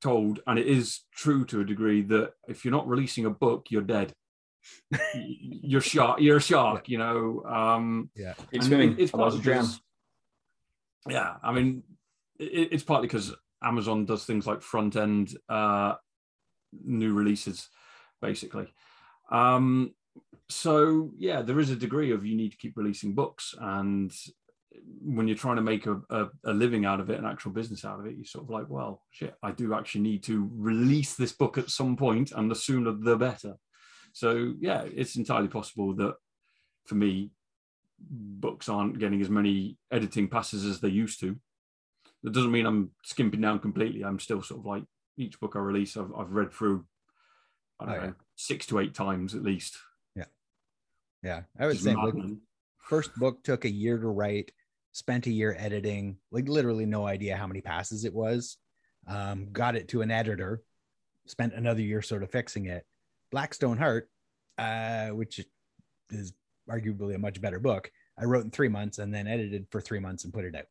told 0.02 0.40
and 0.48 0.58
it 0.58 0.66
is 0.66 1.02
true 1.14 1.46
to 1.46 1.62
a 1.62 1.66
degree 1.66 2.02
that 2.02 2.34
if 2.48 2.66
you're 2.66 2.72
not 2.72 2.88
releasing 2.88 3.26
a 3.26 3.30
book 3.30 3.68
you're 3.70 3.84
dead 3.84 4.12
you're 5.16 5.82
shark 5.82 6.20
you're 6.20 6.38
a 6.38 6.42
shark 6.42 6.88
you 6.90 6.98
know 6.98 7.44
um 7.46 8.10
Yeah. 8.16 8.34
Keep 8.34 8.48
and 8.54 8.64
swimming. 8.64 8.92
it- 8.94 9.00
It's 9.00 9.14
otherwise 9.14 9.34
partly 9.36 9.52
you 9.54 9.54
because, 9.60 9.82
yeah, 11.10 11.36
I 11.44 11.52
mean, 11.52 11.84
it, 12.40 12.70
it's 12.74 12.84
partly 12.84 13.08
because 13.08 13.34
Amazon 13.64 14.06
does 14.06 14.26
things 14.26 14.46
like 14.46 14.62
front 14.62 14.96
end 14.96 15.36
uh, 15.50 15.96
new 16.84 17.14
releases, 17.14 17.70
basically. 18.22 18.68
Um, 19.32 19.94
so 20.50 21.12
yeah, 21.18 21.42
there 21.42 21.60
is 21.60 21.70
a 21.72 21.76
degree 21.76 22.12
of 22.12 22.26
you 22.26 22.36
need 22.36 22.52
to 22.52 22.58
keep 22.58 22.78
releasing 22.78 23.14
books, 23.16 23.56
and 23.60 24.12
when 25.04 25.28
you're 25.28 25.38
trying 25.38 25.56
to 25.58 25.62
make 25.62 25.86
a, 25.88 26.02
a, 26.10 26.28
a 26.46 26.54
living 26.54 26.86
out 26.86 27.00
of 27.00 27.10
it, 27.10 27.20
an 27.20 27.26
actual 27.26 27.52
business 27.52 27.84
out 27.86 28.00
of 28.00 28.06
it, 28.06 28.16
you're 28.16 28.26
sort 28.26 28.44
of 28.46 28.50
like, 28.50 28.70
well, 28.70 29.02
shit, 29.10 29.36
I 29.42 29.52
do 29.52 29.74
actually 29.74 30.02
need 30.02 30.24
to 30.24 30.50
release 30.56 31.16
this 31.16 31.32
book 31.32 31.58
at 31.58 31.70
some 31.70 31.96
point, 31.98 32.32
and 32.32 32.50
the 32.52 32.56
sooner 32.56 32.92
the 32.92 33.16
better. 33.18 33.56
So 34.14 34.54
yeah, 34.60 34.84
it's 34.96 35.16
entirely 35.16 35.48
possible 35.48 35.94
that 35.96 36.16
for 36.86 36.96
me, 36.96 37.32
books 38.00 38.68
aren't 38.70 39.00
getting 39.00 39.22
as 39.22 39.30
many 39.30 39.78
editing 39.92 40.28
passes 40.28 40.66
as 40.66 40.80
they 40.80 40.90
used 40.90 41.20
to. 41.22 41.36
That 42.24 42.34
doesn't 42.34 42.52
mean 42.52 42.66
I'm 42.66 42.92
skimping 43.04 43.42
down 43.42 43.60
completely. 43.60 44.04
I'm 44.04 44.20
still 44.20 44.42
sort 44.42 44.60
of 44.62 44.66
like 44.66 44.84
each 45.18 45.40
book 45.40 45.54
I 45.56 45.60
release, 45.60 45.98
I've, 45.98 46.12
I've 46.18 46.32
read 46.32 46.52
through, 46.52 46.86
I 47.80 47.86
don't 47.86 47.94
Oh, 47.96 47.98
know, 47.98 48.06
yeah. 48.06 48.12
six 48.36 48.66
to 48.68 48.80
eight 48.80 48.94
times 48.94 49.36
at 49.36 49.44
least. 49.44 49.78
Yeah. 50.16 50.26
Yeah. 51.24 51.42
I 51.60 51.68
would 51.68 51.80
say 51.80 51.96
like, 51.96 52.14
first 52.80 53.16
book 53.16 53.44
took 53.44 53.66
a 53.66 53.72
year 53.72 53.98
to 53.98 54.08
write, 54.08 54.52
spent 54.92 55.28
a 55.28 55.32
year 55.32 55.56
editing, 55.58 56.18
like 56.32 56.48
literally 56.48 56.86
no 56.86 57.06
idea 57.08 57.38
how 57.38 57.48
many 57.48 57.62
passes 57.62 58.06
it 58.06 58.14
was. 58.14 58.58
Um, 59.08 59.48
got 59.52 59.76
it 59.76 59.88
to 59.90 60.02
an 60.02 60.12
editor, 60.12 60.62
spent 61.26 61.54
another 61.54 61.82
year 61.82 62.02
sort 62.02 62.24
of 62.24 62.32
fixing 62.32 62.66
it. 62.68 62.86
Blackstone 63.32 63.78
Heart, 63.78 64.10
uh, 64.58 65.10
which 65.10 65.40
is 66.10 66.34
arguably 66.70 67.16
a 67.16 67.20
much 67.20 67.42
better 67.42 67.60
book, 67.60 67.92
I 68.20 68.26
wrote 68.26 68.44
in 68.44 68.52
three 68.52 68.68
months 68.68 69.00
and 69.00 69.14
then 69.14 69.28
edited 69.28 69.68
for 69.72 69.82
three 69.82 70.00
months 70.00 70.24
and 70.24 70.34
put 70.34 70.46
it 70.46 70.56
out. 70.56 70.66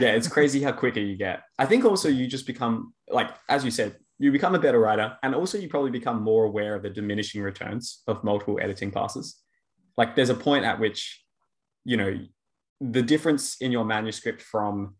yeah, 0.00 0.12
it's 0.12 0.28
crazy 0.28 0.62
how 0.62 0.72
quicker 0.72 1.00
you 1.00 1.16
get. 1.16 1.42
I 1.58 1.66
think 1.66 1.84
also 1.84 2.08
you 2.08 2.26
just 2.26 2.46
become 2.46 2.94
like, 3.08 3.30
as 3.48 3.64
you 3.64 3.70
said, 3.70 3.96
you 4.18 4.30
become 4.32 4.54
a 4.54 4.58
better 4.60 4.78
writer, 4.78 5.16
and 5.22 5.34
also 5.34 5.58
you 5.58 5.68
probably 5.68 5.90
become 5.90 6.22
more 6.22 6.44
aware 6.44 6.74
of 6.76 6.82
the 6.82 6.90
diminishing 6.90 7.42
returns 7.42 8.02
of 8.06 8.22
multiple 8.22 8.58
editing 8.62 8.90
passes. 8.90 9.36
Like, 9.96 10.14
there's 10.14 10.30
a 10.30 10.34
point 10.34 10.64
at 10.64 10.78
which, 10.78 11.22
you 11.84 11.96
know, 11.96 12.18
the 12.80 13.02
difference 13.02 13.56
in 13.60 13.72
your 13.72 13.84
manuscript 13.84 14.40
from 14.40 14.94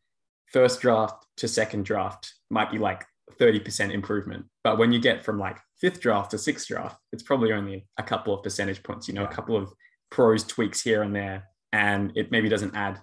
first 0.47 0.81
draft 0.81 1.27
to 1.39 1.49
second 1.49 1.85
draft 1.85 2.35
might 2.51 2.71
be 2.71 2.79
like 2.79 3.05
30% 3.33 3.93
improvement. 3.93 4.47
But 4.63 4.79
when 4.79 4.93
you 4.93 5.01
get 5.01 5.25
from 5.25 5.39
like 5.39 5.59
fifth 5.81 6.01
draft 6.01 6.31
to 6.33 6.39
sixth 6.39 6.69
draft, 6.69 6.99
it's 7.13 7.23
probably 7.23 7.53
only 7.53 7.87
a 7.99 8.03
couple 8.03 8.35
of 8.35 8.43
percentage 8.43 8.83
points, 8.83 9.09
you 9.09 9.15
know, 9.15 9.25
a 9.25 9.29
couple 9.29 9.57
of 9.57 9.73
prose 10.11 10.45
tweaks 10.45 10.81
here 10.81 11.03
and 11.03 11.15
there. 11.15 11.49
And 11.73 12.13
it 12.17 12.31
maybe 12.31 12.49
doesn't 12.49 12.77
add 12.77 13.01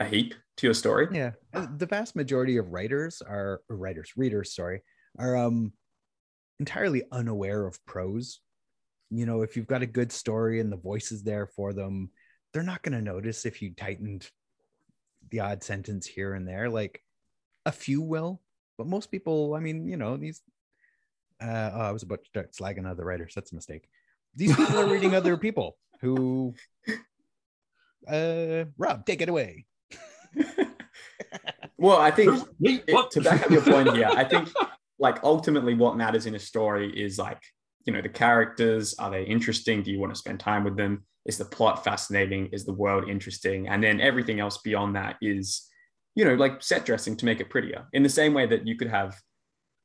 a 0.00 0.04
heap 0.04 0.34
to 0.58 0.66
your 0.66 0.74
story. 0.74 1.08
Yeah, 1.12 1.32
the 1.52 1.86
vast 1.86 2.14
majority 2.14 2.58
of 2.58 2.68
writers 2.68 3.22
are 3.22 3.62
writers, 3.68 4.12
readers, 4.16 4.54
sorry, 4.54 4.82
are 5.18 5.36
um 5.36 5.72
entirely 6.60 7.02
unaware 7.10 7.66
of 7.66 7.84
prose. 7.86 8.40
You 9.10 9.26
know, 9.26 9.42
if 9.42 9.56
you've 9.56 9.66
got 9.66 9.82
a 9.82 9.86
good 9.86 10.12
story 10.12 10.60
and 10.60 10.70
the 10.70 10.76
voice 10.76 11.12
is 11.12 11.22
there 11.22 11.46
for 11.46 11.72
them, 11.72 12.10
they're 12.52 12.62
not 12.62 12.82
going 12.82 12.96
to 12.96 13.02
notice 13.02 13.44
if 13.44 13.60
you 13.62 13.74
tightened 13.74 14.28
the 15.30 15.40
odd 15.40 15.62
sentence 15.62 16.06
here 16.06 16.34
and 16.34 16.46
there. 16.46 16.68
Like 16.68 17.02
a 17.66 17.72
few 17.72 18.00
will, 18.00 18.40
but 18.78 18.86
most 18.86 19.10
people, 19.10 19.54
I 19.54 19.60
mean, 19.60 19.88
you 19.88 19.96
know, 19.96 20.16
these. 20.16 20.42
Uh, 21.40 21.70
oh, 21.74 21.80
I 21.80 21.90
was 21.90 22.04
about 22.04 22.22
to 22.22 22.28
start 22.28 22.52
slagging 22.52 22.88
other 22.88 23.04
writers. 23.04 23.32
That's 23.34 23.50
a 23.52 23.54
mistake. 23.54 23.88
These 24.34 24.54
people 24.54 24.78
are 24.78 24.86
reading 24.86 25.14
other 25.14 25.36
people 25.46 25.76
who. 26.00 26.54
Uh, 28.08 28.64
Rob, 28.78 29.06
take 29.06 29.22
it 29.22 29.28
away. 29.28 29.66
Well, 31.78 31.98
I 31.98 32.12
think 32.12 32.40
it- 32.60 33.10
to 33.10 33.20
back 33.22 33.42
up 33.42 33.50
your 33.50 33.62
point 33.62 33.92
here, 33.96 34.06
I 34.06 34.22
think 34.22 34.48
like 35.00 35.18
ultimately 35.24 35.74
what 35.74 35.96
matters 35.96 36.26
in 36.26 36.36
a 36.36 36.38
story 36.38 36.92
is 36.96 37.18
like 37.18 37.42
you 37.84 37.92
know, 37.92 38.00
the 38.00 38.08
characters, 38.08 38.94
are 38.98 39.10
they 39.10 39.24
interesting? 39.24 39.82
Do 39.82 39.90
you 39.90 39.98
want 39.98 40.12
to 40.14 40.18
spend 40.18 40.40
time 40.40 40.64
with 40.64 40.76
them? 40.76 41.04
Is 41.24 41.38
the 41.38 41.44
plot 41.44 41.84
fascinating? 41.84 42.46
Is 42.52 42.64
the 42.64 42.72
world 42.72 43.08
interesting? 43.08 43.68
And 43.68 43.82
then 43.82 44.00
everything 44.00 44.40
else 44.40 44.58
beyond 44.58 44.96
that 44.96 45.16
is, 45.20 45.68
you 46.14 46.24
know, 46.24 46.34
like 46.34 46.62
set 46.62 46.84
dressing 46.84 47.16
to 47.16 47.24
make 47.24 47.40
it 47.40 47.50
prettier. 47.50 47.86
In 47.92 48.02
the 48.02 48.08
same 48.08 48.34
way 48.34 48.46
that 48.46 48.66
you 48.66 48.76
could 48.76 48.88
have, 48.88 49.16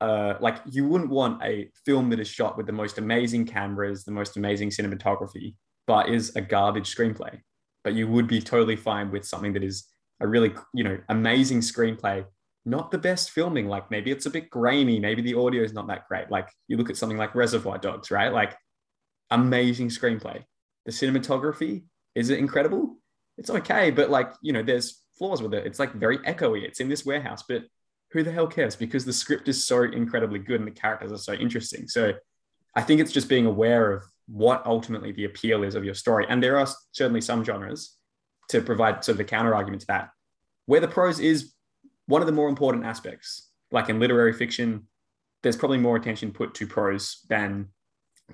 uh, 0.01 0.35
like, 0.39 0.57
you 0.69 0.87
wouldn't 0.87 1.09
want 1.09 1.41
a 1.43 1.69
film 1.85 2.09
that 2.09 2.19
is 2.19 2.27
shot 2.27 2.57
with 2.57 2.65
the 2.65 2.73
most 2.73 2.97
amazing 2.97 3.45
cameras, 3.45 4.03
the 4.03 4.11
most 4.11 4.37
amazing 4.37 4.69
cinematography, 4.69 5.55
but 5.87 6.09
is 6.09 6.35
a 6.35 6.41
garbage 6.41 6.93
screenplay. 6.93 7.39
But 7.83 7.93
you 7.93 8.07
would 8.07 8.27
be 8.27 8.41
totally 8.41 8.75
fine 8.75 9.11
with 9.11 9.25
something 9.25 9.53
that 9.53 9.63
is 9.63 9.87
a 10.19 10.27
really, 10.27 10.53
you 10.73 10.83
know, 10.83 10.99
amazing 11.09 11.61
screenplay, 11.61 12.25
not 12.65 12.91
the 12.91 12.97
best 12.97 13.31
filming. 13.31 13.67
Like 13.67 13.89
maybe 13.89 14.11
it's 14.11 14.25
a 14.25 14.29
bit 14.29 14.49
grainy, 14.49 14.99
maybe 14.99 15.21
the 15.21 15.35
audio 15.35 15.63
is 15.63 15.73
not 15.73 15.87
that 15.87 16.07
great. 16.07 16.29
Like 16.29 16.49
you 16.67 16.77
look 16.77 16.89
at 16.89 16.97
something 16.97 17.17
like 17.17 17.35
Reservoir 17.35 17.77
Dogs, 17.77 18.11
right? 18.11 18.33
Like 18.33 18.55
amazing 19.29 19.89
screenplay 19.89 20.43
the 20.87 20.93
cinematography 20.93 21.83
is 22.15 22.31
it 22.31 22.39
incredible? 22.39 22.95
It's 23.37 23.51
okay, 23.51 23.91
but 23.91 24.09
like 24.09 24.33
you 24.41 24.53
know, 24.53 24.63
there's 24.63 25.03
flaws 25.17 25.41
with 25.41 25.53
it. 25.53 25.65
It's 25.65 25.79
like 25.79 25.93
very 25.93 26.19
echoey. 26.19 26.63
It's 26.63 26.79
in 26.79 26.89
this 26.89 27.05
warehouse, 27.05 27.43
but 27.47 27.63
who 28.11 28.23
the 28.23 28.31
hell 28.31 28.47
cares? 28.47 28.75
Because 28.75 29.05
the 29.05 29.13
script 29.13 29.47
is 29.47 29.63
so 29.63 29.83
incredibly 29.83 30.39
good 30.39 30.59
and 30.59 30.67
the 30.67 30.79
characters 30.79 31.11
are 31.11 31.17
so 31.17 31.33
interesting. 31.33 31.87
So 31.87 32.13
I 32.75 32.81
think 32.81 33.01
it's 33.01 33.11
just 33.11 33.29
being 33.29 33.45
aware 33.45 33.91
of 33.91 34.03
what 34.27 34.65
ultimately 34.65 35.11
the 35.11 35.25
appeal 35.25 35.63
is 35.63 35.75
of 35.75 35.83
your 35.83 35.93
story. 35.93 36.25
And 36.29 36.41
there 36.41 36.57
are 36.57 36.67
certainly 36.91 37.21
some 37.21 37.43
genres 37.43 37.95
to 38.49 38.61
provide 38.61 39.03
sort 39.03 39.13
of 39.13 39.17
the 39.17 39.23
counter 39.23 39.53
argument 39.53 39.81
to 39.81 39.87
that, 39.87 40.09
where 40.65 40.79
the 40.79 40.87
prose 40.87 41.19
is 41.19 41.53
one 42.05 42.21
of 42.21 42.27
the 42.27 42.33
more 42.33 42.49
important 42.49 42.85
aspects. 42.85 43.49
Like 43.71 43.89
in 43.89 43.99
literary 43.99 44.33
fiction, 44.33 44.87
there's 45.43 45.57
probably 45.57 45.77
more 45.77 45.97
attention 45.97 46.31
put 46.31 46.53
to 46.55 46.67
prose 46.67 47.25
than 47.29 47.69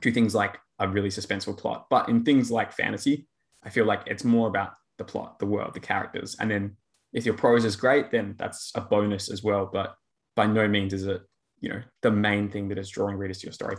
to 0.02 0.12
things 0.12 0.36
like 0.36 0.60
a 0.80 0.88
really 0.88 1.10
suspenseful 1.10 1.58
plot. 1.58 1.88
But 1.90 2.10
in 2.10 2.24
things 2.24 2.52
like 2.52 2.72
fantasy, 2.72 3.28
I 3.64 3.70
feel 3.70 3.86
like 3.86 4.04
it's 4.06 4.24
more 4.24 4.48
about 4.48 4.74
the 4.98 5.04
plot, 5.04 5.40
the 5.40 5.46
world, 5.46 5.74
the 5.74 5.80
characters. 5.80 6.36
And 6.40 6.50
then 6.50 6.78
if 7.12 7.26
your 7.26 7.36
prose 7.36 7.66
is 7.66 7.76
great, 7.76 8.12
then 8.12 8.36
that's 8.38 8.72
a 8.76 8.82
bonus 8.82 9.30
as 9.32 9.44
well. 9.44 9.70
But 9.72 9.96
by 10.36 10.48
no 10.48 10.68
means 10.68 10.94
is 10.94 11.06
it, 11.06 11.22
you 11.60 11.70
know, 11.70 11.82
the 12.02 12.12
main 12.12 12.50
thing 12.50 12.70
that 12.70 12.78
is 12.78 12.90
drawing 12.90 13.18
readers 13.18 13.40
to 13.40 13.48
your 13.48 13.54
story. 13.54 13.78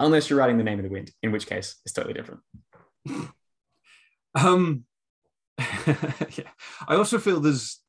Unless 0.00 0.30
you're 0.30 0.38
writing 0.38 0.58
the 0.58 0.64
name 0.64 0.78
of 0.78 0.84
the 0.84 0.90
wind, 0.90 1.10
in 1.22 1.32
which 1.32 1.46
case 1.46 1.76
it's 1.84 1.92
totally 1.92 2.14
different. 2.14 2.40
um 4.34 4.84
yeah. 5.58 6.48
I 6.88 6.96
also 6.96 7.18
feel 7.18 7.40
there's 7.40 7.82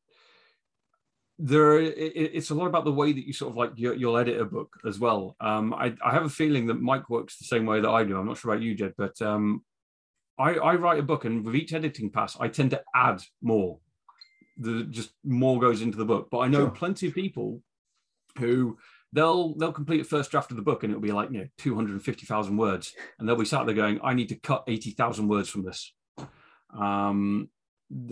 there 1.39 1.79
it's 1.79 2.51
a 2.51 2.55
lot 2.55 2.67
about 2.67 2.85
the 2.85 2.91
way 2.91 3.11
that 3.11 3.25
you 3.25 3.33
sort 3.33 3.51
of 3.51 3.57
like 3.57 3.71
you'll 3.75 4.17
edit 4.17 4.39
a 4.39 4.45
book 4.45 4.79
as 4.87 4.99
well 4.99 5.35
um, 5.41 5.73
I, 5.73 5.93
I, 6.03 6.11
have 6.11 6.25
a 6.25 6.29
feeling 6.29 6.67
that 6.67 6.79
mike 6.79 7.09
works 7.09 7.37
the 7.37 7.45
same 7.45 7.65
way 7.65 7.81
that 7.81 7.89
i 7.89 8.03
do 8.03 8.17
i'm 8.17 8.27
not 8.27 8.37
sure 8.37 8.53
about 8.53 8.63
you 8.63 8.75
jed 8.75 8.93
but 8.97 9.19
um, 9.21 9.63
I, 10.37 10.55
I, 10.55 10.75
write 10.75 10.99
a 10.99 11.03
book 11.03 11.25
and 11.25 11.45
with 11.45 11.55
each 11.55 11.73
editing 11.73 12.09
pass 12.09 12.37
i 12.39 12.47
tend 12.47 12.71
to 12.71 12.81
add 12.95 13.21
more. 13.41 13.79
The 14.57 14.83
just 14.83 15.11
more 15.23 15.59
goes 15.59 15.81
into 15.81 15.97
the 15.97 16.05
book. 16.05 16.29
But 16.31 16.39
i 16.39 16.47
know 16.47 16.65
sure. 16.65 16.69
plenty 16.71 17.07
of 17.07 17.15
people 17.15 17.61
who 18.37 18.77
they'll 19.11 19.55
they'll 19.55 19.71
complete 19.71 20.01
a 20.01 20.05
first 20.05 20.31
draft 20.31 20.51
of 20.51 20.57
the 20.57 20.63
book 20.63 20.83
and 20.83 20.91
it'll 20.91 21.01
be 21.01 21.11
like 21.11 21.31
you 21.31 21.39
know 21.39 21.47
250000 21.57 22.57
words. 22.57 22.93
And 23.19 23.27
they'll 23.27 23.35
be 23.35 23.45
sat 23.45 23.65
there 23.65 23.75
going 23.75 23.99
i 24.03 24.13
need 24.13 24.29
to 24.29 24.35
cut 24.35 24.63
80000 24.67 25.27
words 25.27 25.49
from 25.49 25.63
this. 25.63 25.93
Um, 26.75 27.49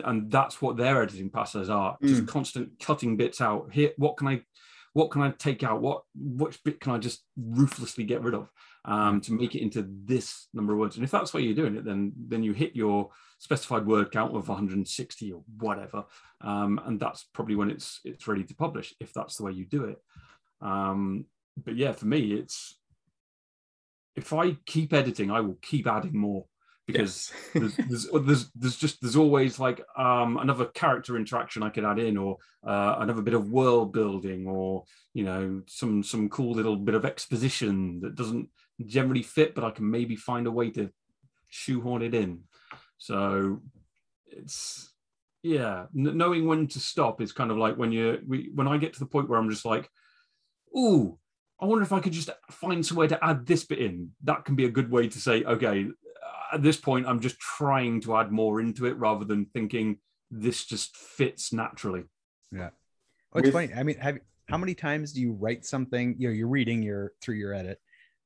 and 0.04 0.30
that's 0.30 0.62
what 0.62 0.78
their 0.78 1.02
editing 1.02 1.32
passes 1.32 1.70
are. 1.70 1.98
Just 2.04 2.24
mm. 2.24 2.28
constant 2.28 2.80
cutting 2.80 3.18
bits 3.18 3.42
out. 3.42 3.70
Here 3.72 3.92
what 3.98 4.18
can 4.18 4.28
i 4.28 4.42
what 4.94 5.10
can 5.10 5.22
i 5.22 5.32
take 5.32 5.64
out? 5.64 5.82
What 5.82 6.04
which 6.16 6.64
bit 6.64 6.80
can 6.80 6.92
i 6.92 6.98
just 6.98 7.24
ruthlessly 7.38 8.04
get 8.04 8.22
rid 8.22 8.36
of 8.36 8.50
um, 8.86 9.22
to 9.22 9.34
make 9.34 9.56
it 9.56 9.62
into 9.62 9.88
this 10.06 10.48
number 10.54 10.74
of 10.74 10.80
words. 10.80 10.96
And 10.96 11.04
if 11.04 11.12
that's 11.12 11.34
why 11.34 11.40
you're 11.42 11.54
doing 11.54 11.76
it 11.76 11.86
then 11.86 12.14
then 12.28 12.44
you 12.44 12.54
hit 12.54 12.76
your 12.76 13.10
specified 13.40 13.86
word 13.86 14.12
count 14.12 14.36
of 14.36 14.48
160 14.48 15.32
or 15.32 15.44
whatever. 15.58 16.06
Um, 16.42 16.80
and 16.86 17.00
that's 17.00 17.26
probably 17.34 17.56
when 17.56 17.70
it's 17.70 18.00
it's 18.04 18.28
ready 18.28 18.44
to 18.44 18.56
publish 18.56 18.94
if 19.00 19.14
that's 19.14 19.38
the 19.38 19.44
way 19.44 19.52
you 19.52 19.66
do 19.66 19.86
it. 19.86 20.02
Um, 20.62 21.26
but 21.58 21.76
yeah 21.76 21.92
for 21.92 22.06
me 22.06 22.34
it's 22.34 22.78
if 24.16 24.34
i 24.34 24.56
keep 24.66 24.94
editing 24.94 25.32
i 25.32 25.40
will 25.40 25.58
keep 25.62 25.88
adding 25.88 26.18
more 26.18 26.46
because 26.88 27.32
yes. 27.54 27.54
there's, 27.54 27.76
there's, 27.88 28.26
there's 28.26 28.52
there's 28.56 28.76
just 28.78 29.02
there's 29.02 29.16
always 29.16 29.60
like 29.60 29.82
um, 29.98 30.38
another 30.38 30.66
character 30.66 31.16
interaction 31.16 31.64
I 31.64 31.70
could 31.70 31.86
add 31.86 32.00
in, 32.00 32.18
or 32.18 32.38
uh, 32.66 32.96
another 33.00 33.22
bit 33.22 33.34
of 33.34 33.52
world 33.52 33.94
building, 33.94 34.48
or 34.48 34.84
you 35.14 35.24
know 35.24 35.62
some 35.68 36.04
some 36.04 36.28
cool 36.30 36.54
little 36.54 36.76
bit 36.76 36.96
of 36.96 37.06
exposition 37.06 38.00
that 38.02 38.16
doesn't 38.16 38.50
generally 38.88 39.24
fit, 39.24 39.56
but 39.56 39.64
I 39.64 39.72
can 39.72 39.90
maybe 39.90 40.16
find 40.16 40.48
a 40.48 40.52
way 40.52 40.70
to 40.72 40.90
shoehorn 41.50 42.02
it 42.02 42.14
in. 42.14 42.44
So 42.98 43.62
it's 44.28 44.94
yeah, 45.44 45.86
n- 45.98 46.18
knowing 46.18 46.48
when 46.48 46.68
to 46.68 46.80
stop 46.80 47.22
is 47.22 47.32
kind 47.32 47.52
of 47.52 47.58
like 47.58 47.78
when 47.78 47.92
you 47.92 48.20
we, 48.28 48.52
when 48.54 48.68
I 48.68 48.78
get 48.78 48.94
to 48.94 49.00
the 49.00 49.06
point 49.06 49.30
where 49.30 49.40
I'm 49.40 49.50
just 49.50 49.66
like, 49.66 49.90
ooh. 50.78 51.18
I 51.60 51.66
wonder 51.66 51.84
if 51.84 51.94
I 51.94 52.00
could 52.00 52.14
just 52.14 52.32
find 52.50 52.84
some 52.84 52.98
way 52.98 53.08
to 53.08 53.24
add 53.24 53.46
this 53.46 53.64
bit 53.64 53.78
in. 53.78 54.10
That 54.24 54.46
can 54.46 54.56
be 54.56 54.66
a 54.66 54.70
good 54.72 54.90
way 54.90 55.08
to 55.08 55.20
say, 55.22 55.44
okay, 55.44 55.86
at 56.52 56.64
this 56.64 56.78
point, 56.78 57.06
I'm 57.08 57.20
just 57.20 57.40
trying 57.40 58.02
to 58.02 58.18
add 58.18 58.32
more 58.32 58.60
into 58.60 58.88
it 58.88 58.98
rather 58.98 59.26
than 59.26 59.46
thinking 59.46 59.98
this 60.32 60.66
just 60.66 60.96
fits 60.98 61.54
naturally. 61.54 62.06
Yeah. 62.52 62.70
Oh, 63.34 63.40
it's 63.40 63.46
With, 63.46 63.54
funny. 63.54 63.74
I 63.74 63.84
mean, 63.84 63.98
have, 64.00 64.18
how 64.48 64.58
many 64.58 64.74
times 64.74 65.14
do 65.14 65.22
you 65.22 65.34
write 65.34 65.66
something? 65.66 66.16
You 66.18 66.30
know, 66.30 66.34
you're 66.34 66.48
reading 66.48 66.82
your 66.82 67.14
through 67.22 67.36
your 67.36 67.54
edit, 67.54 67.80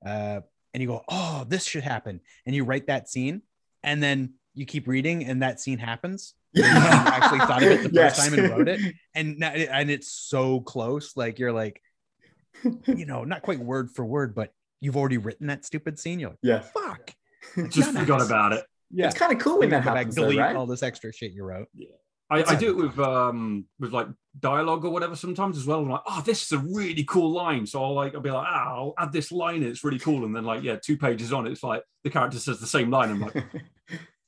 uh, 0.05 0.41
and 0.73 0.81
you 0.81 0.87
go, 0.87 1.03
"Oh, 1.09 1.45
this 1.47 1.65
should 1.65 1.83
happen," 1.83 2.21
and 2.45 2.55
you 2.55 2.63
write 2.63 2.87
that 2.87 3.09
scene, 3.09 3.41
and 3.83 4.01
then 4.01 4.33
you 4.53 4.65
keep 4.65 4.87
reading, 4.87 5.25
and 5.25 5.41
that 5.41 5.59
scene 5.59 5.77
happens. 5.77 6.33
Yeah. 6.53 6.73
You 6.73 7.11
actually 7.11 7.39
thought 7.39 7.63
of 7.63 7.69
it 7.69 7.83
the 7.83 7.89
yes. 7.93 8.17
first 8.17 8.29
time 8.29 8.39
and 8.39 8.49
wrote 8.49 8.67
it, 8.67 8.95
and 9.13 9.43
and 9.43 9.91
it's 9.91 10.11
so 10.11 10.61
close. 10.61 11.17
Like 11.17 11.39
you're 11.39 11.51
like, 11.51 11.81
you 12.85 13.05
know, 13.05 13.23
not 13.23 13.41
quite 13.41 13.59
word 13.59 13.91
for 13.91 14.05
word, 14.05 14.33
but 14.35 14.53
you've 14.79 14.97
already 14.97 15.17
written 15.17 15.47
that 15.47 15.65
stupid 15.65 15.99
scene. 15.99 16.19
You're 16.19 16.31
like, 16.31 16.39
yeah, 16.41 16.59
fuck. 16.59 17.11
just 17.69 17.91
forgot 17.91 18.21
about 18.21 18.53
it. 18.53 18.65
Yeah, 18.91 19.07
it's 19.07 19.17
kind 19.17 19.31
of 19.31 19.39
cool 19.39 19.59
when 19.59 19.69
that 19.69 19.83
happens. 19.83 20.15
delete 20.15 20.37
though, 20.37 20.43
right? 20.43 20.55
all 20.55 20.65
this 20.65 20.83
extra 20.83 21.11
shit 21.11 21.31
you 21.33 21.43
wrote. 21.43 21.67
Yeah. 21.75 21.87
I, 22.29 22.43
I, 22.43 22.55
do 22.55 22.69
it 22.69 22.75
with 22.75 22.97
um 22.97 23.65
with 23.79 23.91
like 23.91 24.07
dialogue 24.39 24.83
or 24.83 24.89
whatever 24.89 25.15
sometimes 25.15 25.57
as 25.57 25.67
well. 25.67 25.81
I'm 25.81 25.89
like, 25.89 26.01
oh, 26.07 26.23
this 26.25 26.43
is 26.43 26.51
a 26.53 26.57
really 26.57 27.03
cool 27.03 27.31
line. 27.31 27.67
So 27.67 27.83
I'll 27.83 27.93
like 27.93 28.15
I'll 28.15 28.21
be 28.21 28.31
like, 28.31 28.47
ah, 28.49 28.75
I'll 28.75 28.93
add 28.97 29.11
this 29.11 29.31
line. 29.31 29.61
It's 29.61 29.83
really 29.83 29.99
cool. 29.99 30.25
And 30.25 30.35
then 30.35 30.43
like, 30.43 30.63
yeah, 30.63 30.77
two 30.83 30.97
pages 30.97 31.31
on, 31.31 31.45
it's 31.45 31.61
like 31.63 31.83
the 32.03 32.09
character 32.09 32.39
says 32.39 32.59
the 32.59 32.67
same 32.67 32.89
line. 32.89 33.11
I'm 33.11 33.21
like, 33.21 33.45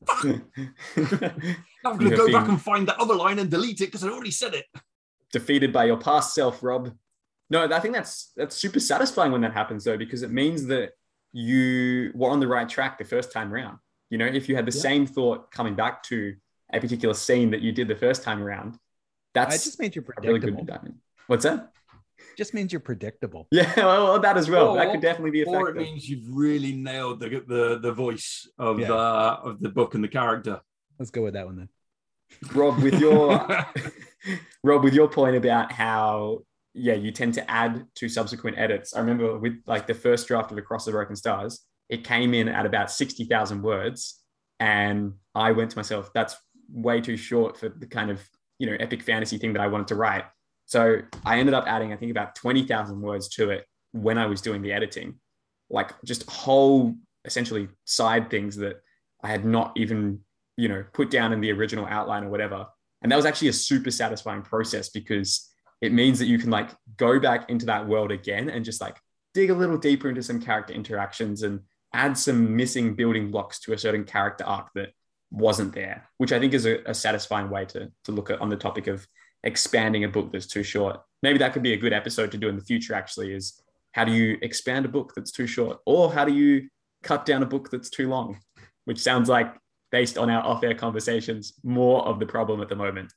fuck. 0.05 0.25
I'm 1.85 1.97
gonna 1.97 2.15
go 2.15 2.31
back 2.31 2.47
and 2.47 2.61
find 2.61 2.87
that 2.87 2.99
other 2.99 3.15
line 3.15 3.39
and 3.39 3.49
delete 3.49 3.81
it 3.81 3.85
because 3.85 4.03
I 4.03 4.09
already 4.09 4.31
said 4.31 4.53
it. 4.53 4.65
Defeated 5.31 5.73
by 5.73 5.85
your 5.85 5.97
past 5.97 6.35
self, 6.35 6.61
Rob. 6.61 6.91
No, 7.49 7.65
I 7.65 7.79
think 7.79 7.95
that's 7.95 8.31
that's 8.35 8.55
super 8.55 8.79
satisfying 8.79 9.31
when 9.31 9.41
that 9.41 9.53
happens 9.53 9.83
though, 9.83 9.97
because 9.97 10.21
it 10.21 10.31
means 10.31 10.67
that 10.67 10.91
you 11.33 12.11
were 12.13 12.29
on 12.29 12.39
the 12.39 12.47
right 12.47 12.67
track 12.69 12.97
the 12.97 13.05
first 13.05 13.31
time 13.31 13.51
around. 13.51 13.79
You 14.09 14.17
know, 14.17 14.25
if 14.25 14.47
you 14.47 14.55
had 14.55 14.65
the 14.65 14.75
yeah. 14.75 14.81
same 14.81 15.07
thought 15.07 15.51
coming 15.51 15.75
back 15.75 16.03
to 16.03 16.35
a 16.73 16.79
particular 16.79 17.13
scene 17.13 17.51
that 17.51 17.61
you 17.61 17.71
did 17.71 17.87
the 17.87 17.95
first 17.95 18.23
time 18.23 18.41
around, 18.41 18.77
that's 19.33 19.55
it 19.55 19.63
just 19.63 19.79
made 19.79 19.95
you're 19.95 20.03
predictable. 20.03 20.39
Really 20.39 20.65
good 20.65 20.95
What's 21.27 21.43
that? 21.43 21.71
Just 22.37 22.53
means 22.53 22.71
you're 22.71 22.79
predictable. 22.79 23.47
Yeah, 23.51 23.71
well, 23.77 24.19
that 24.19 24.37
as 24.37 24.49
well. 24.49 24.69
Or, 24.69 24.77
that 24.77 24.91
could 24.91 25.01
definitely 25.01 25.31
be 25.31 25.41
effective. 25.41 25.61
Or 25.61 25.69
it 25.69 25.75
means 25.75 26.07
you've 26.09 26.27
really 26.29 26.73
nailed 26.73 27.19
the 27.19 27.43
the, 27.47 27.79
the 27.79 27.91
voice 27.91 28.47
of 28.57 28.79
yeah. 28.79 28.87
the 28.87 28.95
of 28.95 29.59
the 29.59 29.69
book 29.69 29.95
and 29.95 30.03
the 30.03 30.07
character. 30.07 30.61
Let's 30.99 31.11
go 31.11 31.23
with 31.23 31.33
that 31.33 31.45
one 31.45 31.57
then. 31.57 31.69
Rob, 32.53 32.81
with 32.81 32.99
your 32.99 33.47
Rob, 34.63 34.83
with 34.83 34.93
your 34.93 35.07
point 35.07 35.35
about 35.35 35.71
how 35.71 36.39
yeah, 36.77 36.93
you 36.93 37.11
tend 37.11 37.33
to 37.33 37.49
add 37.49 37.87
to 37.95 38.07
subsequent 38.07 38.57
edits. 38.57 38.95
I 38.95 38.99
remember 38.99 39.37
with 39.37 39.61
like 39.65 39.87
the 39.87 39.95
first 39.95 40.27
draft 40.27 40.51
of 40.51 40.57
Across 40.57 40.85
the 40.85 40.91
Broken 40.91 41.15
Stars, 41.15 41.61
it 41.89 42.03
came 42.03 42.33
in 42.33 42.47
at 42.47 42.65
about 42.65 42.91
60,000 42.91 43.61
words. 43.63 44.21
And 44.59 45.13
I 45.33 45.51
went 45.51 45.71
to 45.71 45.77
myself, 45.77 46.11
that's 46.13 46.35
way 46.71 47.01
too 47.01 47.17
short 47.17 47.57
for 47.57 47.69
the 47.69 47.85
kind 47.85 48.09
of, 48.09 48.21
you 48.59 48.67
know, 48.67 48.77
epic 48.79 49.03
fantasy 49.03 49.37
thing 49.37 49.53
that 49.53 49.61
I 49.61 49.67
wanted 49.67 49.87
to 49.87 49.95
write. 49.95 50.25
So 50.65 50.99
I 51.25 51.39
ended 51.39 51.53
up 51.53 51.65
adding, 51.67 51.93
I 51.93 51.95
think, 51.95 52.11
about 52.11 52.35
20,000 52.35 53.01
words 53.01 53.29
to 53.29 53.51
it 53.51 53.65
when 53.91 54.17
I 54.17 54.25
was 54.25 54.41
doing 54.41 54.61
the 54.61 54.73
editing, 54.73 55.15
like 55.69 55.91
just 56.03 56.29
whole 56.29 56.95
essentially 57.25 57.69
side 57.85 58.29
things 58.29 58.55
that 58.57 58.81
I 59.23 59.27
had 59.27 59.45
not 59.45 59.73
even, 59.75 60.19
you 60.57 60.67
know, 60.67 60.83
put 60.93 61.09
down 61.09 61.33
in 61.33 61.41
the 61.41 61.51
original 61.51 61.85
outline 61.85 62.25
or 62.25 62.29
whatever. 62.29 62.67
And 63.01 63.11
that 63.11 63.15
was 63.15 63.25
actually 63.25 63.49
a 63.49 63.53
super 63.53 63.91
satisfying 63.91 64.41
process 64.41 64.89
because 64.89 65.49
it 65.81 65.93
means 65.93 66.19
that 66.19 66.25
you 66.25 66.37
can 66.37 66.49
like 66.49 66.71
go 66.97 67.19
back 67.19 67.49
into 67.49 67.67
that 67.67 67.87
world 67.87 68.11
again 68.11 68.49
and 68.49 68.65
just 68.65 68.81
like 68.81 68.97
dig 69.33 69.49
a 69.49 69.53
little 69.53 69.77
deeper 69.77 70.09
into 70.09 70.23
some 70.23 70.41
character 70.41 70.73
interactions 70.73 71.43
and 71.43 71.61
add 71.93 72.17
some 72.17 72.55
missing 72.55 72.95
building 72.95 73.31
blocks 73.31 73.59
to 73.59 73.73
a 73.73 73.77
certain 73.77 74.03
character 74.03 74.43
arc 74.43 74.69
that 74.73 74.89
wasn't 75.31 75.73
there, 75.73 76.09
which 76.17 76.31
I 76.31 76.39
think 76.39 76.53
is 76.53 76.65
a, 76.65 76.79
a, 76.85 76.93
satisfying 76.93 77.49
way 77.49 77.65
to, 77.65 77.91
to 78.05 78.11
look 78.11 78.29
at 78.29 78.39
on 78.39 78.49
the 78.49 78.55
topic 78.55 78.87
of 78.87 79.07
expanding 79.43 80.03
a 80.03 80.09
book 80.09 80.31
that's 80.31 80.47
too 80.47 80.63
short. 80.63 80.99
Maybe 81.21 81.39
that 81.39 81.53
could 81.53 81.63
be 81.63 81.73
a 81.73 81.77
good 81.77 81.93
episode 81.93 82.31
to 82.31 82.37
do 82.37 82.49
in 82.49 82.55
the 82.55 82.63
future, 82.63 82.93
actually, 82.93 83.33
is 83.33 83.61
how 83.91 84.05
do 84.05 84.11
you 84.11 84.37
expand 84.41 84.85
a 84.85 84.89
book 84.89 85.13
that's 85.15 85.31
too 85.31 85.47
short? 85.47 85.79
Or 85.85 86.11
how 86.11 86.25
do 86.25 86.33
you 86.33 86.69
cut 87.03 87.25
down 87.25 87.43
a 87.43 87.47
book 87.47 87.69
that's 87.69 87.89
too 87.89 88.07
long? 88.07 88.39
Which 88.85 88.99
sounds 88.99 89.27
like, 89.27 89.53
based 89.91 90.17
on 90.17 90.29
our 90.29 90.43
off 90.43 90.63
air 90.63 90.75
conversations, 90.75 91.53
more 91.63 92.05
of 92.05 92.19
the 92.19 92.25
problem 92.25 92.61
at 92.61 92.69
the 92.69 92.75
moment. 92.75 93.11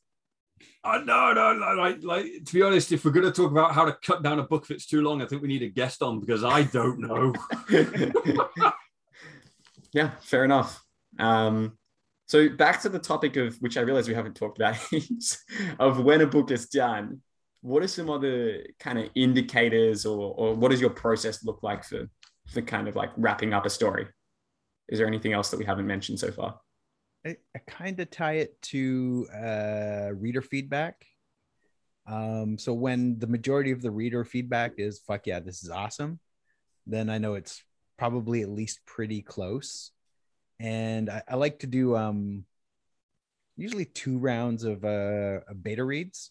Uh, 0.82 0.98
no, 1.04 1.32
no, 1.32 1.52
no, 1.52 1.74
like, 1.74 2.02
like 2.02 2.26
to 2.44 2.54
be 2.54 2.62
honest, 2.62 2.92
if 2.92 3.04
we're 3.04 3.10
going 3.10 3.26
to 3.26 3.32
talk 3.32 3.50
about 3.50 3.74
how 3.74 3.84
to 3.84 3.96
cut 4.04 4.22
down 4.22 4.38
a 4.38 4.42
book 4.42 4.64
if 4.64 4.70
it's 4.70 4.86
too 4.86 5.02
long, 5.02 5.20
I 5.20 5.26
think 5.26 5.42
we 5.42 5.48
need 5.48 5.62
a 5.62 5.68
guest 5.68 6.02
on 6.02 6.20
because 6.20 6.42
I 6.42 6.62
don't 6.62 7.00
know. 7.00 7.34
yeah, 9.92 10.12
fair 10.20 10.44
enough. 10.44 10.82
Um, 11.18 11.78
so 12.30 12.48
back 12.48 12.80
to 12.82 12.88
the 12.88 13.00
topic 13.00 13.34
of 13.34 13.56
which 13.56 13.76
I 13.76 13.80
realize 13.80 14.06
we 14.06 14.14
haven't 14.14 14.36
talked 14.36 14.56
about 14.56 14.76
of 15.80 15.98
when 16.04 16.20
a 16.20 16.28
book 16.28 16.52
is 16.52 16.68
done. 16.68 17.22
What 17.60 17.82
are 17.82 17.88
some 17.88 18.08
other 18.08 18.64
kind 18.78 19.00
of 19.00 19.10
indicators, 19.16 20.06
or 20.06 20.32
or 20.36 20.54
what 20.54 20.70
does 20.70 20.80
your 20.80 20.90
process 20.90 21.44
look 21.44 21.64
like 21.64 21.82
for 21.82 22.08
for 22.46 22.62
kind 22.62 22.86
of 22.86 22.94
like 22.94 23.10
wrapping 23.16 23.52
up 23.52 23.66
a 23.66 23.70
story? 23.70 24.06
Is 24.88 25.00
there 25.00 25.08
anything 25.08 25.32
else 25.32 25.50
that 25.50 25.56
we 25.58 25.64
haven't 25.64 25.88
mentioned 25.88 26.20
so 26.20 26.30
far? 26.30 26.60
I, 27.26 27.36
I 27.56 27.58
kind 27.66 27.98
of 27.98 28.08
tie 28.12 28.34
it 28.34 28.62
to 28.62 29.26
uh, 29.34 30.10
reader 30.14 30.40
feedback. 30.40 31.04
Um, 32.06 32.58
so 32.58 32.72
when 32.72 33.18
the 33.18 33.26
majority 33.26 33.72
of 33.72 33.82
the 33.82 33.90
reader 33.90 34.24
feedback 34.24 34.74
is 34.78 35.00
"fuck 35.00 35.26
yeah, 35.26 35.40
this 35.40 35.64
is 35.64 35.70
awesome," 35.70 36.20
then 36.86 37.10
I 37.10 37.18
know 37.18 37.34
it's 37.34 37.60
probably 37.98 38.42
at 38.42 38.50
least 38.50 38.86
pretty 38.86 39.20
close. 39.20 39.90
And 40.60 41.08
I, 41.08 41.22
I 41.26 41.34
like 41.36 41.60
to 41.60 41.66
do 41.66 41.96
um, 41.96 42.44
usually 43.56 43.86
two 43.86 44.18
rounds 44.18 44.64
of 44.64 44.84
uh, 44.84 45.40
beta 45.60 45.82
reads. 45.82 46.30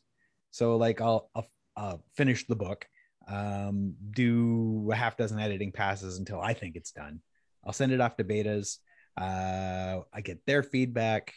So 0.51 0.77
like 0.77 1.01
I'll, 1.01 1.29
I'll, 1.35 1.47
I'll 1.75 2.03
finish 2.15 2.45
the 2.45 2.55
book, 2.55 2.87
um, 3.27 3.95
do 4.11 4.89
a 4.91 4.95
half 4.95 5.17
dozen 5.17 5.39
editing 5.39 5.71
passes 5.71 6.19
until 6.19 6.39
I 6.39 6.53
think 6.53 6.75
it's 6.75 6.91
done. 6.91 7.21
I'll 7.65 7.73
send 7.73 7.91
it 7.91 8.01
off 8.01 8.17
to 8.17 8.23
betas. 8.23 8.77
Uh, 9.19 10.01
I 10.13 10.21
get 10.21 10.45
their 10.45 10.63
feedback. 10.63 11.33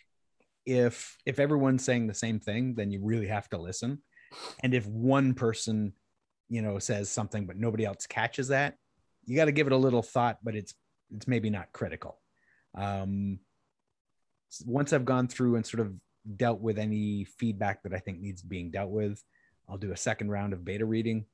If 0.64 1.16
if 1.26 1.40
everyone's 1.40 1.84
saying 1.84 2.06
the 2.06 2.14
same 2.14 2.38
thing, 2.38 2.74
then 2.74 2.92
you 2.92 3.00
really 3.02 3.26
have 3.26 3.48
to 3.50 3.58
listen. 3.58 4.02
And 4.62 4.74
if 4.74 4.86
one 4.86 5.34
person, 5.34 5.92
you 6.48 6.62
know, 6.62 6.78
says 6.78 7.10
something 7.10 7.46
but 7.46 7.56
nobody 7.56 7.84
else 7.84 8.06
catches 8.06 8.48
that, 8.48 8.76
you 9.24 9.34
got 9.34 9.46
to 9.46 9.52
give 9.52 9.66
it 9.66 9.72
a 9.72 9.76
little 9.76 10.02
thought. 10.02 10.38
But 10.44 10.54
it's 10.54 10.74
it's 11.10 11.26
maybe 11.26 11.50
not 11.50 11.72
critical. 11.72 12.21
Um, 12.74 13.38
once 14.66 14.92
I've 14.92 15.04
gone 15.04 15.28
through 15.28 15.56
and 15.56 15.66
sort 15.66 15.80
of 15.80 15.94
dealt 16.36 16.60
with 16.60 16.78
any 16.78 17.24
feedback 17.24 17.82
that 17.82 17.94
I 17.94 17.98
think 17.98 18.20
needs 18.20 18.42
being 18.42 18.70
dealt 18.70 18.90
with, 18.90 19.22
I'll 19.68 19.78
do 19.78 19.92
a 19.92 19.96
second 19.96 20.30
round 20.30 20.52
of 20.52 20.64
beta 20.64 20.84
reading 20.84 21.24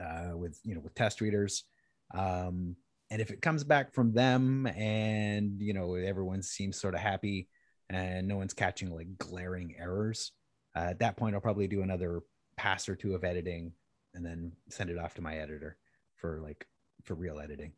uh, 0.00 0.36
with 0.36 0.58
you 0.64 0.74
know 0.74 0.80
with 0.80 0.94
test 0.94 1.20
readers. 1.20 1.64
Um, 2.12 2.76
and 3.10 3.20
if 3.20 3.30
it 3.30 3.42
comes 3.42 3.64
back 3.64 3.94
from 3.94 4.12
them 4.12 4.66
and 4.66 5.60
you 5.60 5.72
know 5.72 5.94
everyone 5.94 6.42
seems 6.42 6.80
sort 6.80 6.94
of 6.94 7.00
happy 7.00 7.48
and 7.90 8.26
no 8.26 8.36
one's 8.36 8.54
catching 8.54 8.94
like 8.94 9.18
glaring 9.18 9.74
errors 9.78 10.32
uh, 10.76 10.86
at 10.90 10.98
that 10.98 11.16
point 11.16 11.34
i'll 11.34 11.40
probably 11.40 11.68
do 11.68 11.82
another 11.82 12.22
pass 12.56 12.88
or 12.88 12.96
two 12.96 13.14
of 13.14 13.24
editing 13.24 13.72
and 14.14 14.24
then 14.24 14.52
send 14.68 14.90
it 14.90 14.98
off 14.98 15.14
to 15.14 15.22
my 15.22 15.36
editor 15.36 15.76
for 16.16 16.40
like 16.42 16.66
for 17.04 17.14
real 17.14 17.40
editing 17.40 17.72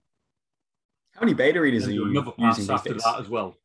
how 1.16 1.20
many 1.22 1.34
beta 1.34 1.60
readers 1.60 1.86
are 1.86 1.92
you 1.92 2.08
another 2.08 2.32
pass 2.32 2.68
after 2.68 2.94
that 2.94 3.16
as 3.18 3.28
well 3.28 3.56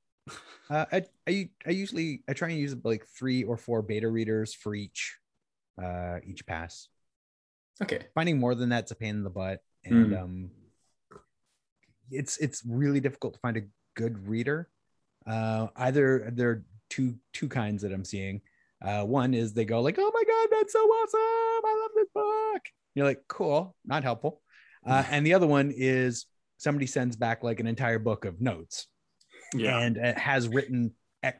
uh, 0.70 0.86
I, 0.92 1.04
I 1.28 1.50
i 1.68 1.70
usually 1.70 2.24
i 2.28 2.34
try 2.34 2.50
and 2.50 2.60
use 2.60 2.76
like 2.84 3.06
three 3.08 3.44
or 3.44 3.58
four 3.58 3.82
beta 3.82 4.08
readers 4.08 4.54
for 4.54 4.74
each 4.74 5.18
uh 5.82 6.20
each 6.26 6.46
pass 6.46 6.88
okay 7.82 8.06
finding 8.16 8.40
more 8.40 8.56
than 8.56 8.70
that's 8.70 8.92
a 8.92 8.96
pain 8.96 9.16
in 9.16 9.24
the 9.24 9.30
butt 9.30 9.62
and 9.84 10.12
mm. 10.12 10.22
um 10.22 10.52
it's 12.12 12.38
it's 12.38 12.64
really 12.66 13.00
difficult 13.00 13.34
to 13.34 13.40
find 13.40 13.58
a 13.58 13.64
good 13.96 14.28
reader. 14.28 14.70
Uh, 15.26 15.68
either 15.76 16.32
there 16.34 16.50
are 16.50 16.66
two 16.90 17.16
two 17.34 17.48
kinds 17.48 17.84
that 17.84 17.94
I'm 17.94 18.06
seeing. 18.06 18.42
Uh, 18.82 19.04
one 19.04 19.34
is 19.34 19.54
they 19.54 19.66
go 19.66 19.82
like, 19.82 19.98
"Oh 20.00 20.12
my 20.14 20.24
god, 20.24 20.48
that's 20.52 20.74
so 20.74 20.80
awesome! 20.80 21.20
I 21.66 21.80
love 21.82 21.92
this 21.96 22.10
book." 22.14 22.62
You're 22.96 23.06
like, 23.06 23.24
"Cool," 23.28 23.76
not 23.86 24.04
helpful. 24.04 24.42
Uh, 24.86 25.04
and 25.12 25.26
the 25.26 25.36
other 25.36 25.48
one 25.48 25.72
is 25.76 26.26
somebody 26.62 26.86
sends 26.86 27.16
back 27.16 27.44
like 27.44 27.60
an 27.60 27.68
entire 27.68 28.00
book 28.00 28.26
of 28.26 28.42
notes, 28.42 28.88
yeah. 29.54 29.80
and 29.80 29.98
it 29.98 30.18
has 30.18 30.48
written 30.48 30.94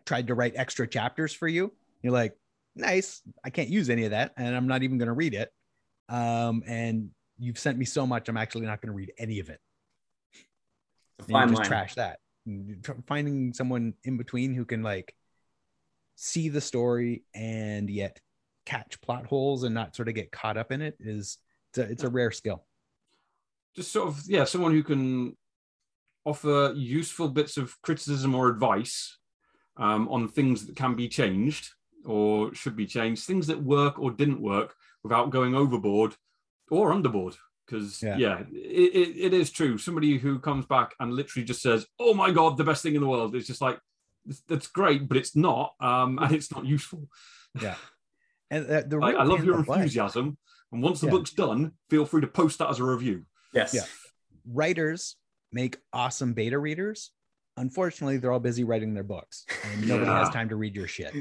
tried 0.06 0.28
to 0.28 0.36
write 0.36 0.54
extra 0.56 0.88
chapters 0.88 1.34
for 1.34 1.48
you. 1.48 1.72
You're 2.02 2.14
like, 2.14 2.36
"Nice! 2.76 3.22
I 3.44 3.50
can't 3.50 3.70
use 3.70 3.90
any 3.90 4.06
of 4.06 4.12
that, 4.12 4.34
and 4.38 4.56
I'm 4.56 4.68
not 4.68 4.84
even 4.84 4.98
going 4.98 5.08
to 5.08 5.14
read 5.14 5.34
it." 5.34 5.50
Um, 6.10 6.64
and 6.68 7.10
you've 7.40 7.60
sent 7.60 7.78
me 7.78 7.86
so 7.86 8.06
much, 8.06 8.28
I'm 8.30 8.38
actually 8.38 8.66
not 8.66 8.82
going 8.82 8.90
to 8.90 8.96
read 8.96 9.14
any 9.18 9.40
of 9.40 9.50
it 9.50 9.60
fine 11.30 11.50
just 11.50 11.60
line. 11.60 11.68
trash 11.68 11.96
that. 11.96 12.20
Finding 13.08 13.54
someone 13.54 13.94
in 14.04 14.18
between 14.18 14.54
who 14.54 14.66
can 14.66 14.82
like 14.82 15.14
see 16.16 16.50
the 16.50 16.62
story 16.62 17.24
and 17.34 17.90
yet 17.90 18.20
catch 18.66 19.00
plot 19.02 19.26
holes 19.26 19.64
and 19.64 19.76
not 19.76 19.96
sort 19.96 20.08
of 20.08 20.16
get 20.16 20.32
caught 20.32 20.58
up 20.58 20.72
in 20.72 20.82
it 20.82 20.96
is 21.00 21.38
it's 21.70 21.78
a, 21.78 21.82
it's 21.84 22.04
a 22.04 22.10
rare 22.10 22.32
skill. 22.32 22.66
Just 23.76 23.92
sort 23.92 24.08
of 24.08 24.22
yeah, 24.28 24.44
someone 24.44 24.72
who 24.72 24.84
can 24.84 25.36
offer 26.26 26.74
useful 26.76 27.30
bits 27.30 27.58
of 27.58 27.74
criticism 27.82 28.36
or 28.36 28.50
advice 28.50 29.18
um, 29.78 30.08
on 30.10 30.28
things 30.28 30.66
that 30.68 30.76
can 30.76 30.96
be 30.96 31.08
changed 31.08 31.70
or 32.06 32.54
should 32.54 32.76
be 32.76 32.86
changed, 32.86 33.24
things 33.24 33.48
that 33.48 33.62
work 33.62 34.00
or 34.00 34.12
didn't 34.12 34.42
work 34.42 34.76
without 35.04 35.30
going 35.30 35.56
overboard 35.56 36.16
or 36.70 36.92
underboard 36.92 37.36
because 37.72 38.02
yeah, 38.02 38.18
yeah 38.18 38.40
it, 38.52 38.92
it, 38.94 39.26
it 39.26 39.34
is 39.34 39.50
true. 39.50 39.78
Somebody 39.78 40.18
who 40.18 40.40
comes 40.40 40.66
back 40.66 40.94
and 41.00 41.14
literally 41.14 41.46
just 41.46 41.62
says, 41.62 41.86
"Oh 42.00 42.14
my 42.14 42.32
god, 42.32 42.58
the 42.58 42.64
best 42.64 42.84
thing 42.84 42.96
in 42.96 43.02
the 43.02 43.08
world," 43.08 43.36
is 43.36 43.48
just 43.48 43.62
like 43.62 43.80
that's 44.48 44.68
great, 44.68 45.08
but 45.08 45.18
it's 45.18 45.36
not, 45.36 45.74
um, 45.80 46.20
and 46.22 46.34
it's 46.34 46.52
not 46.52 46.66
useful. 46.66 47.08
Yeah, 47.60 47.76
and 48.52 48.70
uh, 48.70 48.84
the 48.86 49.00
I, 49.00 49.12
I 49.12 49.24
love 49.24 49.44
your 49.44 49.60
enthusiasm. 49.60 50.38
And 50.74 50.82
once 50.82 51.02
the 51.02 51.08
yeah. 51.08 51.12
book's 51.12 51.32
done, 51.32 51.74
feel 51.90 52.06
free 52.06 52.22
to 52.22 52.28
post 52.28 52.60
that 52.60 52.70
as 52.70 52.80
a 52.80 52.86
review. 52.86 53.26
Yes. 53.54 53.74
Yeah. 53.74 53.84
Writers 54.52 55.16
make 55.52 55.78
awesome 55.94 56.34
beta 56.34 56.58
readers. 56.58 57.12
Unfortunately, 57.58 58.18
they're 58.18 58.32
all 58.32 58.40
busy 58.40 58.64
writing 58.64 58.94
their 58.94 59.04
books, 59.04 59.46
and 59.72 59.82
nobody 59.88 60.10
yeah. 60.10 60.20
has 60.20 60.30
time 60.30 60.50
to 60.50 60.56
read 60.56 60.76
your 60.76 60.88
shit. 60.88 61.14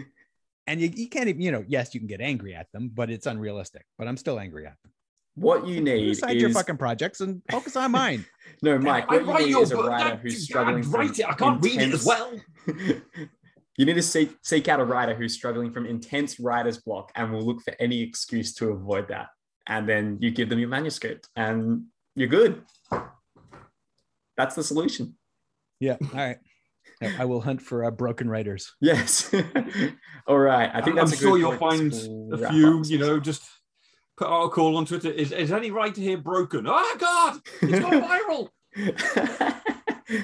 And 0.67 0.81
you, 0.81 0.91
you 0.95 1.09
can't 1.09 1.29
even, 1.29 1.41
you 1.41 1.51
know, 1.51 1.65
yes, 1.67 1.95
you 1.95 2.01
can 2.01 2.07
get 2.07 2.21
angry 2.21 2.55
at 2.55 2.71
them, 2.73 2.91
but 2.95 3.11
it's 3.11 3.27
unrealistic. 3.27 3.85
But 3.99 4.07
I'm 4.07 4.17
still 4.17 4.39
angry 4.39 4.67
at 4.67 4.77
them. 4.83 4.93
What 5.35 5.67
you 5.67 5.81
need 5.81 6.09
Decide 6.09 6.37
is 6.37 6.43
your 6.43 6.51
fucking 6.51 6.77
projects 6.77 7.21
and 7.21 7.41
focus 7.51 7.77
on 7.77 7.93
mine. 7.93 8.25
no, 8.63 8.79
Mike. 8.79 9.11
What 9.11 9.47
you 9.47 9.57
need 9.57 9.63
is 9.63 9.73
a 9.73 9.77
writer 9.77 10.17
who's 10.17 10.45
struggling. 10.45 10.83
God, 10.83 10.93
write 10.93 11.19
it. 11.19 11.29
I 11.29 11.33
can't 11.33 11.65
intense... 11.65 11.77
read 11.77 11.89
it 11.89 11.95
as 11.95 12.05
well. 12.05 12.33
you 13.77 13.87
need 13.87 13.95
to 13.95 14.03
seek 14.03 14.37
seek 14.43 14.69
out 14.69 14.81
a 14.81 14.85
writer 14.85 15.15
who's 15.15 15.35
struggling 15.35 15.73
from 15.73 15.87
intense 15.87 16.39
writer's 16.39 16.79
block 16.79 17.11
and 17.15 17.33
will 17.33 17.43
look 17.43 17.63
for 17.63 17.75
any 17.81 18.03
excuse 18.03 18.55
to 18.57 18.71
avoid 18.71 19.09
that. 19.09 19.29
And 19.67 19.89
then 19.89 20.19
you 20.21 20.31
give 20.31 20.49
them 20.49 20.59
your 20.59 20.69
manuscript, 20.69 21.29
and 21.37 21.85
you're 22.15 22.29
good. 22.29 22.63
That's 24.37 24.55
the 24.55 24.63
solution. 24.63 25.17
Yeah. 25.81 25.97
All 26.03 26.09
right. 26.15 26.39
I 27.19 27.25
will 27.25 27.41
hunt 27.41 27.63
for 27.63 27.85
uh, 27.85 27.91
broken 27.91 28.29
writers. 28.29 28.75
Yes. 28.81 29.33
All 30.27 30.39
right. 30.39 30.71
I 30.73 30.81
think 30.83 30.97
that's. 30.97 31.13
I'm 31.13 31.19
sure 31.19 31.39
you'll 31.39 31.57
find 31.57 31.93
a 32.33 32.51
few. 32.51 32.83
You 32.85 32.99
know, 32.99 33.21
just 33.21 33.43
put 34.17 34.29
out 34.29 34.45
a 34.45 34.49
call 34.51 34.77
on 34.77 34.85
Twitter. 34.85 35.11
Is, 35.11 35.33
is 35.33 35.51
any 35.53 35.71
writer 35.71 36.01
here 36.01 36.19
broken? 36.19 36.67
Oh 36.69 36.97
God, 36.99 37.41
it's 37.63 37.81
gone 37.81 38.03
viral. 38.75 40.23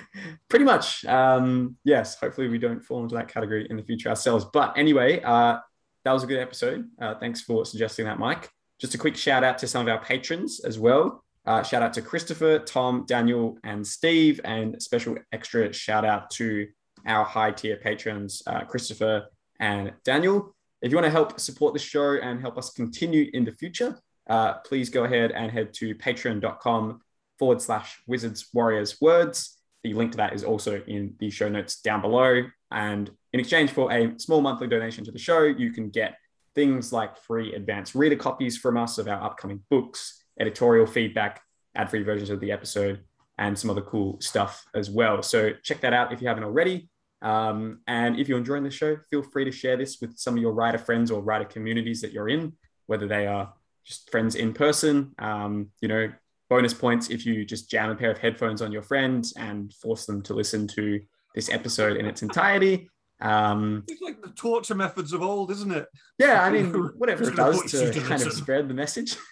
Pretty 0.48 0.64
much. 0.64 1.04
Um, 1.06 1.76
yes. 1.84 2.16
Hopefully 2.16 2.48
we 2.48 2.58
don't 2.58 2.84
fall 2.84 3.02
into 3.02 3.14
that 3.14 3.28
category 3.28 3.66
in 3.70 3.76
the 3.76 3.82
future 3.82 4.10
ourselves. 4.10 4.44
But 4.52 4.76
anyway, 4.76 5.22
uh, 5.22 5.58
that 6.04 6.12
was 6.12 6.24
a 6.24 6.26
good 6.26 6.40
episode. 6.40 6.86
Uh, 7.00 7.14
thanks 7.18 7.40
for 7.40 7.64
suggesting 7.64 8.04
that, 8.04 8.18
Mike. 8.18 8.50
Just 8.80 8.94
a 8.94 8.98
quick 8.98 9.16
shout 9.16 9.44
out 9.44 9.58
to 9.58 9.66
some 9.66 9.82
of 9.82 9.88
our 9.88 10.02
patrons 10.04 10.60
as 10.60 10.78
well. 10.78 11.24
Uh, 11.46 11.62
shout 11.62 11.82
out 11.82 11.92
to 11.94 12.02
Christopher, 12.02 12.58
Tom, 12.58 13.04
Daniel, 13.06 13.56
and 13.62 13.86
Steve, 13.86 14.40
and 14.44 14.82
special 14.82 15.16
extra 15.32 15.72
shout 15.72 16.04
out 16.04 16.30
to 16.32 16.66
our 17.06 17.24
high 17.24 17.52
tier 17.52 17.76
patrons, 17.76 18.42
uh, 18.46 18.64
Christopher 18.64 19.26
and 19.60 19.92
Daniel. 20.04 20.54
If 20.82 20.90
you 20.90 20.96
want 20.96 21.06
to 21.06 21.10
help 21.10 21.38
support 21.38 21.72
the 21.72 21.78
show 21.78 22.14
and 22.14 22.40
help 22.40 22.58
us 22.58 22.70
continue 22.70 23.30
in 23.32 23.44
the 23.44 23.52
future, 23.52 23.98
uh, 24.28 24.54
please 24.54 24.90
go 24.90 25.04
ahead 25.04 25.30
and 25.30 25.50
head 25.50 25.72
to 25.74 25.94
patreon.com 25.94 27.00
forward 27.38 27.62
slash 27.62 28.02
wizards 28.06 28.48
warriors 28.52 29.00
words. 29.00 29.56
The 29.84 29.94
link 29.94 30.12
to 30.12 30.16
that 30.16 30.34
is 30.34 30.42
also 30.42 30.82
in 30.86 31.14
the 31.20 31.30
show 31.30 31.48
notes 31.48 31.80
down 31.80 32.00
below. 32.00 32.42
And 32.72 33.10
in 33.32 33.40
exchange 33.40 33.70
for 33.70 33.92
a 33.92 34.18
small 34.18 34.40
monthly 34.40 34.66
donation 34.66 35.04
to 35.04 35.12
the 35.12 35.18
show, 35.18 35.44
you 35.44 35.72
can 35.72 35.90
get 35.90 36.16
things 36.56 36.92
like 36.92 37.16
free 37.18 37.54
advanced 37.54 37.94
reader 37.94 38.16
copies 38.16 38.56
from 38.56 38.76
us 38.76 38.98
of 38.98 39.06
our 39.06 39.22
upcoming 39.22 39.62
books, 39.70 40.24
editorial 40.38 40.86
feedback, 40.86 41.40
ad 41.74 41.90
free 41.90 42.02
versions 42.02 42.30
of 42.30 42.40
the 42.40 42.52
episode, 42.52 43.00
and 43.38 43.58
some 43.58 43.70
other 43.70 43.82
cool 43.82 44.18
stuff 44.20 44.64
as 44.74 44.90
well. 44.90 45.22
So 45.22 45.52
check 45.62 45.80
that 45.80 45.92
out 45.92 46.12
if 46.12 46.22
you 46.22 46.28
haven't 46.28 46.44
already. 46.44 46.88
Um, 47.22 47.80
and 47.86 48.18
if 48.18 48.28
you're 48.28 48.38
enjoying 48.38 48.64
the 48.64 48.70
show, 48.70 48.96
feel 49.10 49.22
free 49.22 49.44
to 49.44 49.50
share 49.52 49.76
this 49.76 50.00
with 50.00 50.16
some 50.18 50.34
of 50.36 50.40
your 50.40 50.52
writer 50.52 50.78
friends 50.78 51.10
or 51.10 51.22
writer 51.22 51.44
communities 51.44 52.00
that 52.02 52.12
you're 52.12 52.28
in, 52.28 52.52
whether 52.86 53.06
they 53.06 53.26
are 53.26 53.52
just 53.84 54.10
friends 54.10 54.34
in 54.34 54.52
person, 54.52 55.14
um, 55.18 55.68
you 55.80 55.88
know, 55.88 56.12
bonus 56.48 56.74
points 56.74 57.10
if 57.10 57.26
you 57.26 57.44
just 57.44 57.70
jam 57.70 57.90
a 57.90 57.94
pair 57.94 58.10
of 58.10 58.18
headphones 58.18 58.62
on 58.62 58.72
your 58.72 58.82
friend 58.82 59.26
and 59.36 59.72
force 59.74 60.06
them 60.06 60.22
to 60.22 60.34
listen 60.34 60.66
to 60.68 61.00
this 61.34 61.50
episode 61.50 61.96
in 61.96 62.06
its 62.06 62.22
entirety. 62.22 62.88
Um, 63.20 63.84
It's 63.88 64.02
like 64.02 64.22
the 64.22 64.30
torture 64.30 64.74
methods 64.74 65.12
of 65.12 65.22
old, 65.22 65.50
isn't 65.50 65.72
it? 65.72 65.86
yeah, 66.18 66.42
I 66.44 66.50
mean, 66.50 66.72
whatever 66.96 67.24
it 67.28 67.36
does 67.36 67.70
to 67.72 68.00
kind 68.00 68.22
of 68.22 68.32
spread 68.32 68.68
the 68.68 68.74
message. 68.74 69.16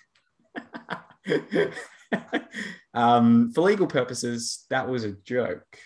um, 2.94 3.52
for 3.52 3.62
legal 3.62 3.86
purposes, 3.86 4.64
that 4.70 4.88
was 4.88 5.04
a 5.04 5.12
joke, 5.12 5.78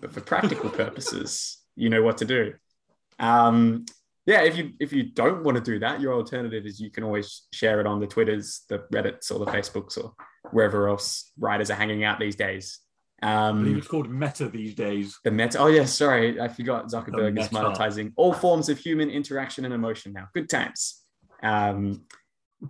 but 0.00 0.12
for 0.12 0.20
practical 0.20 0.70
purposes, 0.70 1.58
you 1.76 1.90
know 1.90 2.02
what 2.02 2.18
to 2.18 2.24
do. 2.24 2.54
Um, 3.18 3.84
yeah, 4.26 4.42
if 4.42 4.56
you 4.56 4.72
if 4.80 4.92
you 4.92 5.02
don't 5.02 5.44
want 5.44 5.56
to 5.56 5.62
do 5.62 5.78
that, 5.80 6.00
your 6.00 6.14
alternative 6.14 6.64
is 6.64 6.80
you 6.80 6.90
can 6.90 7.04
always 7.04 7.42
share 7.52 7.80
it 7.80 7.86
on 7.86 8.00
the 8.00 8.06
Twitters, 8.06 8.62
the 8.68 8.78
Reddits, 8.92 9.30
or 9.30 9.38
the 9.38 9.50
Facebooks, 9.50 10.02
or 10.02 10.14
wherever 10.50 10.88
else 10.88 11.30
writers 11.38 11.70
are 11.70 11.74
hanging 11.74 12.04
out 12.04 12.18
these 12.18 12.36
days. 12.36 12.80
Um, 13.22 13.76
it's 13.76 13.86
called 13.86 14.10
Meta 14.10 14.48
these 14.48 14.74
days. 14.74 15.18
the 15.24 15.30
meta. 15.30 15.58
Oh 15.58 15.66
yeah, 15.66 15.84
sorry, 15.84 16.40
I 16.40 16.48
forgot. 16.48 16.88
Zuckerberg 16.88 17.38
is 17.38 17.48
monetizing 17.48 18.12
all 18.16 18.32
forms 18.32 18.68
of 18.68 18.78
human 18.78 19.10
interaction 19.10 19.64
and 19.64 19.74
emotion 19.74 20.12
now. 20.12 20.28
Good 20.34 20.48
times. 20.48 21.02
Um, 21.42 22.06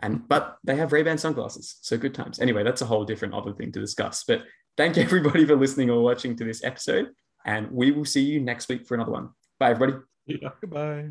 and 0.03 0.27
but 0.29 0.59
they 0.65 0.77
have 0.77 0.93
Ray 0.93 1.03
Ban 1.03 1.19
sunglasses, 1.19 1.77
so 1.81 1.97
good 1.97 2.15
times. 2.15 2.41
Anyway, 2.41 2.63
that's 2.63 2.83
a 2.83 2.87
whole 2.87 3.05
different 3.05 3.35
other 3.35 3.53
thing 3.53 3.73
to 3.73 3.81
discuss. 3.81 4.25
But 4.27 4.43
thank 4.77 4.97
you 4.97 5.03
everybody 5.05 5.45
for 5.45 5.57
listening 5.57 5.91
or 5.91 6.03
watching 6.03 6.37
to 6.37 6.45
this 6.45 6.65
episode, 6.65 7.11
and 7.45 7.71
we 7.71 7.91
will 7.91 8.05
see 8.05 8.23
you 8.23 8.41
next 8.41 8.69
week 8.69 8.87
for 8.87 8.95
another 8.95 9.13
one. 9.13 9.31
Bye, 9.59 9.71
everybody. 9.71 9.99
Yeah. 10.27 10.51
Goodbye. 10.61 11.11